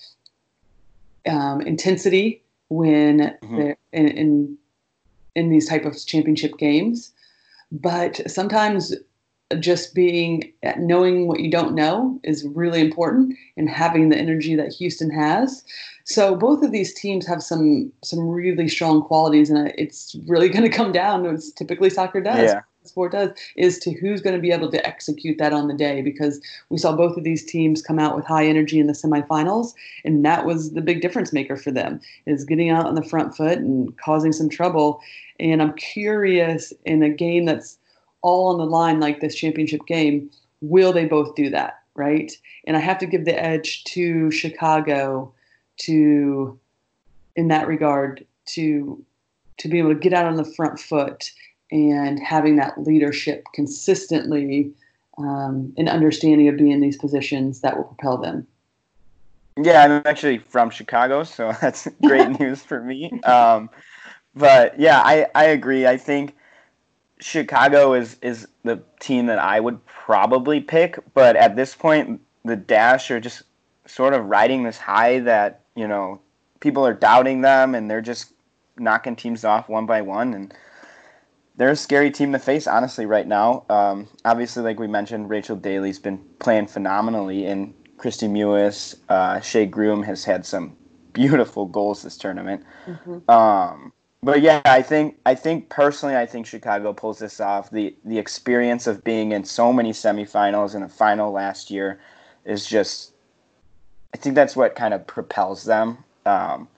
um, 1.29 1.61
intensity 1.63 2.43
when 2.69 3.19
mm-hmm. 3.19 3.57
they're 3.57 3.77
in, 3.93 4.09
in 4.09 4.59
in 5.35 5.51
these 5.51 5.69
type 5.69 5.85
of 5.85 5.97
championship 6.05 6.59
games. 6.59 7.13
But 7.71 8.21
sometimes 8.31 8.95
just 9.59 9.95
being 9.95 10.53
knowing 10.79 11.27
what 11.27 11.41
you 11.41 11.51
don't 11.51 11.75
know 11.75 12.19
is 12.23 12.45
really 12.45 12.81
important 12.81 13.37
and 13.57 13.69
having 13.69 14.09
the 14.09 14.17
energy 14.17 14.55
that 14.55 14.73
Houston 14.73 15.11
has. 15.11 15.65
So 16.05 16.35
both 16.35 16.63
of 16.63 16.73
these 16.73 16.95
teams 16.95 17.27
have 17.27 17.43
some 17.43 17.93
some 18.03 18.29
really 18.29 18.69
strong 18.69 19.03
qualities, 19.03 19.51
and 19.51 19.73
it's 19.79 20.17
really 20.27 20.49
going 20.55 20.69
to 20.69 20.77
come 20.77 20.93
down. 20.93 21.27
As 21.27 21.53
typically 21.53 21.91
soccer 21.91 22.21
does. 22.21 22.51
Yeah. 22.51 22.61
Sport 22.85 23.12
does 23.12 23.31
is 23.57 23.79
to 23.81 23.92
who's 23.92 24.21
going 24.21 24.35
to 24.35 24.42
be 24.42 24.51
able 24.51 24.71
to 24.71 24.87
execute 24.87 25.38
that 25.38 25.53
on 25.53 25.68
the 25.68 25.75
day 25.75 26.03
because 26.03 26.40
we 26.68 26.79
saw 26.79 26.95
both 26.95 27.16
of 27.16 27.25
these 27.25 27.45
teams 27.45 27.83
come 27.83 27.99
out 27.99 28.16
with 28.16 28.25
high 28.25 28.47
energy 28.47 28.79
in 28.81 28.87
the 28.87 28.92
semifinals, 28.92 29.75
and 30.05 30.25
that 30.25 30.45
was 30.45 30.73
the 30.73 30.81
big 30.81 31.01
difference 31.01 31.33
maker 31.33 31.57
for 31.57 31.71
them 31.71 32.01
is 32.27 32.45
getting 32.45 32.71
out 32.71 32.87
on 32.87 32.95
the 32.95 33.05
front 33.05 33.37
foot 33.37 33.59
and 33.59 33.97
causing 33.99 34.33
some 34.33 34.49
trouble. 34.49 35.01
And 35.38 35.62
I'm 35.62 35.75
curious 35.75 36.73
in 36.85 37.03
a 37.03 37.11
game 37.11 37.45
that's 37.45 37.79
all 38.23 38.49
on 38.49 38.59
the 38.59 38.66
line 38.66 39.01
like 39.01 39.21
this 39.21 39.35
championship 39.35 39.81
game, 39.87 40.31
will 40.61 40.92
they 40.92 41.05
both 41.05 41.35
do 41.35 41.51
that? 41.51 41.79
Right. 41.95 42.33
And 42.66 42.77
I 42.77 42.81
have 42.81 42.99
to 42.99 43.07
give 43.07 43.27
the 43.27 43.38
edge 43.38 43.85
to 43.85 44.31
Chicago 44.31 45.33
to, 45.79 46.59
in 47.37 47.49
that 47.49 47.66
regard, 47.66 48.27
to 48.47 49.05
to 49.59 49.68
be 49.68 49.79
able 49.79 49.90
to 49.90 50.01
get 50.01 50.12
out 50.12 50.27
on 50.27 50.37
the 50.37 50.45
front 50.45 50.81
foot 50.81 51.31
and 51.73 52.21
having 52.21 52.57
that 52.57 52.79
leadership 52.83 53.45
consistently 53.55 54.71
um, 55.19 55.73
and 55.79 55.89
understanding 55.89 56.49
of 56.49 56.57
being 56.57 56.71
in 56.71 56.81
these 56.81 56.99
positions 56.99 57.63
that 57.63 57.77
will 57.77 57.85
propel 57.85 58.19
them. 58.19 58.47
Yeah, 59.57 59.85
I'm 59.85 60.03
actually 60.05 60.39
from 60.39 60.71
Chicago, 60.71 61.25
so 61.25 61.53
that's 61.61 61.89
great 62.03 62.39
news 62.41 62.63
for 62.63 62.83
me. 62.83 63.11
Um, 63.23 63.71
but 64.35 64.79
yeah, 64.79 65.01
I, 65.03 65.27
I 65.35 65.47
agree. 65.47 65.87
I 65.87 65.97
think 65.97 66.37
Chicago 67.21 67.95
is 67.95 68.17
is 68.21 68.47
the 68.65 68.83
team 69.01 69.27
that 69.27 69.39
I 69.39 69.61
would 69.61 69.85
probably 69.87 70.61
pick, 70.61 70.99
but 71.15 71.37
at 71.37 71.57
this 71.57 71.75
point, 71.75 72.21
the 72.45 72.57
Dash 72.57 73.11
are 73.11 73.21
just 73.21 73.43
sort 73.87 74.15
of 74.15 74.27
riding 74.27 74.63
this 74.63 74.79
high 74.79 75.21
that 75.21 75.61
you 75.75 75.87
know 75.87 76.21
people 76.61 76.87
are 76.87 76.95
doubting 76.95 77.41
them, 77.43 77.75
and 77.75 77.91
they're 77.91 78.01
just 78.01 78.33
knocking 78.79 79.17
teams 79.17 79.45
off 79.45 79.69
one 79.69 79.87
by 79.87 80.03
one, 80.03 80.35
and 80.35 80.55
they're 81.57 81.71
a 81.71 81.77
scary 81.77 82.11
team 82.11 82.33
to 82.33 82.38
face, 82.38 82.67
honestly, 82.67 83.07
right 83.07 83.27
now. 83.27 83.65
Um, 83.69 84.09
obviously, 84.25 84.62
like 84.62 84.81
we 84.81 84.87
mentioned, 84.87 85.29
Rachel 85.29 85.57
Daly's 85.57 85.99
been 85.99 86.19
playing 86.38 86.67
phenomenally, 86.67 87.47
and 87.47 87.75
Kristie 87.99 88.29
Mewis, 88.29 88.97
uh, 89.09 89.41
Shea 89.41 89.67
Groom 89.67 90.03
has 90.03 90.25
had 90.25 90.47
some 90.47 90.77
beautiful 91.12 91.67
goals 91.67 92.03
this 92.03 92.17
tournament. 92.17 92.65
Mm-hmm. 92.87 93.31
Um, 93.31 93.93
but 94.23 94.41
yeah, 94.41 94.62
I 94.65 94.83
think 94.83 95.19
I 95.27 95.35
think 95.35 95.69
personally, 95.69 96.17
I 96.17 96.27
think 96.27 96.47
Chicago 96.47 96.93
pulls 96.93 97.19
this 97.19 97.41
off. 97.41 97.71
the 97.71 97.95
The 98.05 98.19
experience 98.19 98.87
of 98.87 99.05
being 99.05 99.33
in 99.33 99.45
so 99.45 99.73
many 99.73 99.93
semifinals 99.93 100.75
and 100.75 100.85
a 100.85 100.88
final 100.88 101.33
last 101.33 101.71
year 101.71 102.01
is 102.45 102.67
just, 102.67 103.12
I 104.15 104.17
think 104.17 104.35
that's 104.35 104.57
what 104.57 104.75
kind 104.75 104.95
of 104.95 105.07
propels 105.07 105.65
them. 105.65 105.99
Um, 106.25 106.69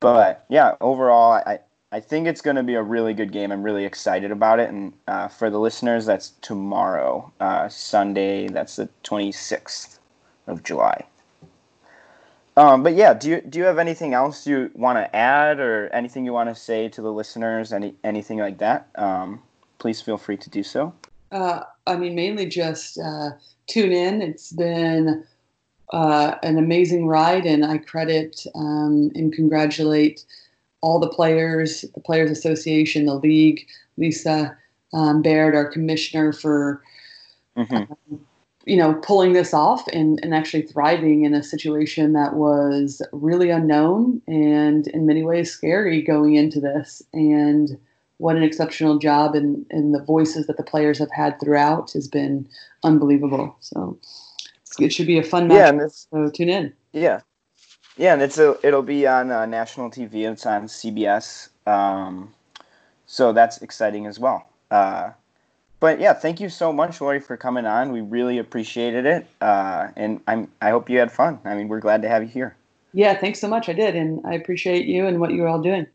but 0.00 0.44
yeah, 0.48 0.74
overall, 0.80 1.32
I 1.32 1.60
I 1.92 2.00
think 2.00 2.26
it's 2.26 2.40
going 2.40 2.56
to 2.56 2.62
be 2.62 2.74
a 2.74 2.82
really 2.82 3.12
good 3.12 3.32
game. 3.32 3.52
I'm 3.52 3.62
really 3.62 3.84
excited 3.84 4.30
about 4.30 4.58
it. 4.58 4.70
And 4.70 4.94
uh, 5.06 5.28
for 5.28 5.50
the 5.50 5.60
listeners, 5.60 6.06
that's 6.06 6.30
tomorrow, 6.40 7.30
uh, 7.38 7.68
Sunday. 7.68 8.48
That's 8.48 8.76
the 8.76 8.88
26th 9.04 9.98
of 10.46 10.62
July. 10.62 11.04
Um, 12.56 12.82
but 12.82 12.94
yeah, 12.94 13.14
do 13.14 13.30
you 13.30 13.40
do 13.40 13.58
you 13.58 13.64
have 13.64 13.78
anything 13.78 14.12
else 14.12 14.46
you 14.46 14.70
want 14.74 14.98
to 14.98 15.16
add 15.16 15.58
or 15.58 15.88
anything 15.88 16.24
you 16.24 16.32
want 16.32 16.48
to 16.50 16.54
say 16.54 16.88
to 16.88 17.00
the 17.00 17.12
listeners? 17.12 17.72
Any 17.72 17.94
anything 18.04 18.38
like 18.38 18.58
that? 18.58 18.88
Um, 18.94 19.42
please 19.78 20.02
feel 20.02 20.18
free 20.18 20.36
to 20.36 20.50
do 20.50 20.62
so. 20.62 20.94
Uh, 21.30 21.62
I 21.86 21.96
mean, 21.96 22.14
mainly 22.14 22.46
just 22.46 22.98
uh, 22.98 23.30
tune 23.68 23.92
in. 23.92 24.20
It's 24.20 24.52
been 24.52 25.24
uh, 25.92 26.36
an 26.42 26.58
amazing 26.58 27.06
ride, 27.06 27.46
and 27.46 27.64
I 27.64 27.78
credit 27.78 28.46
um, 28.54 29.10
and 29.14 29.32
congratulate 29.32 30.24
all 30.82 30.98
the 30.98 31.08
players, 31.08 31.86
the 31.94 32.00
Players 32.00 32.30
Association, 32.30 33.06
the 33.06 33.14
league, 33.14 33.66
Lisa 33.96 34.56
um, 34.92 35.22
Baird, 35.22 35.54
our 35.54 35.66
commissioner, 35.66 36.32
for. 36.32 36.82
Mm-hmm. 37.56 37.92
Um, 37.92 38.26
you 38.64 38.76
know, 38.76 38.94
pulling 38.94 39.32
this 39.32 39.52
off 39.52 39.86
and, 39.88 40.20
and 40.22 40.34
actually 40.34 40.62
thriving 40.62 41.24
in 41.24 41.34
a 41.34 41.42
situation 41.42 42.12
that 42.12 42.34
was 42.34 43.02
really 43.12 43.50
unknown 43.50 44.22
and 44.26 44.86
in 44.88 45.06
many 45.06 45.22
ways 45.22 45.50
scary 45.50 46.00
going 46.00 46.36
into 46.36 46.60
this. 46.60 47.02
And 47.12 47.78
what 48.18 48.36
an 48.36 48.44
exceptional 48.44 48.98
job 48.98 49.34
and, 49.34 49.66
and 49.70 49.92
the 49.94 50.02
voices 50.04 50.46
that 50.46 50.56
the 50.56 50.62
players 50.62 50.98
have 50.98 51.10
had 51.10 51.40
throughout 51.40 51.90
has 51.92 52.06
been 52.06 52.48
unbelievable. 52.84 53.56
So 53.60 53.98
it 54.78 54.92
should 54.92 55.08
be 55.08 55.18
a 55.18 55.24
fun 55.24 55.48
match. 55.48 55.56
Yeah, 55.56 55.68
and 55.70 55.92
so 55.92 56.30
tune 56.30 56.48
in. 56.48 56.72
Yeah. 56.92 57.20
Yeah, 57.96 58.14
and 58.14 58.22
it's 58.22 58.38
a, 58.38 58.56
it'll 58.62 58.82
be 58.82 59.06
on 59.06 59.30
uh, 59.30 59.46
national 59.46 59.90
TV. 59.90 60.30
It's 60.30 60.46
on 60.46 60.64
CBS. 60.64 61.48
Um, 61.66 62.32
so 63.06 63.32
that's 63.32 63.58
exciting 63.58 64.06
as 64.06 64.18
well. 64.18 64.48
Uh, 64.70 65.10
but 65.80 66.00
yeah, 66.00 66.12
thank 66.12 66.40
you 66.40 66.48
so 66.48 66.72
much, 66.72 67.00
Lori, 67.00 67.20
for 67.20 67.36
coming 67.36 67.66
on. 67.66 67.92
We 67.92 68.00
really 68.00 68.38
appreciated 68.38 69.04
it, 69.04 69.26
uh, 69.40 69.88
and 69.96 70.20
I'm 70.28 70.48
I 70.60 70.70
hope 70.70 70.88
you 70.88 70.98
had 70.98 71.10
fun. 71.10 71.40
I 71.44 71.54
mean, 71.54 71.68
we're 71.68 71.80
glad 71.80 72.02
to 72.02 72.08
have 72.08 72.22
you 72.22 72.28
here. 72.28 72.56
Yeah, 72.92 73.18
thanks 73.18 73.40
so 73.40 73.48
much. 73.48 73.68
I 73.68 73.72
did, 73.72 73.96
and 73.96 74.20
I 74.24 74.34
appreciate 74.34 74.86
you 74.86 75.06
and 75.06 75.18
what 75.18 75.32
you're 75.32 75.48
all 75.48 75.60
doing. 75.60 75.86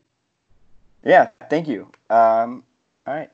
Yeah, 1.04 1.28
thank 1.48 1.68
you. 1.68 1.90
Um, 2.10 2.64
all 3.06 3.14
right. 3.14 3.30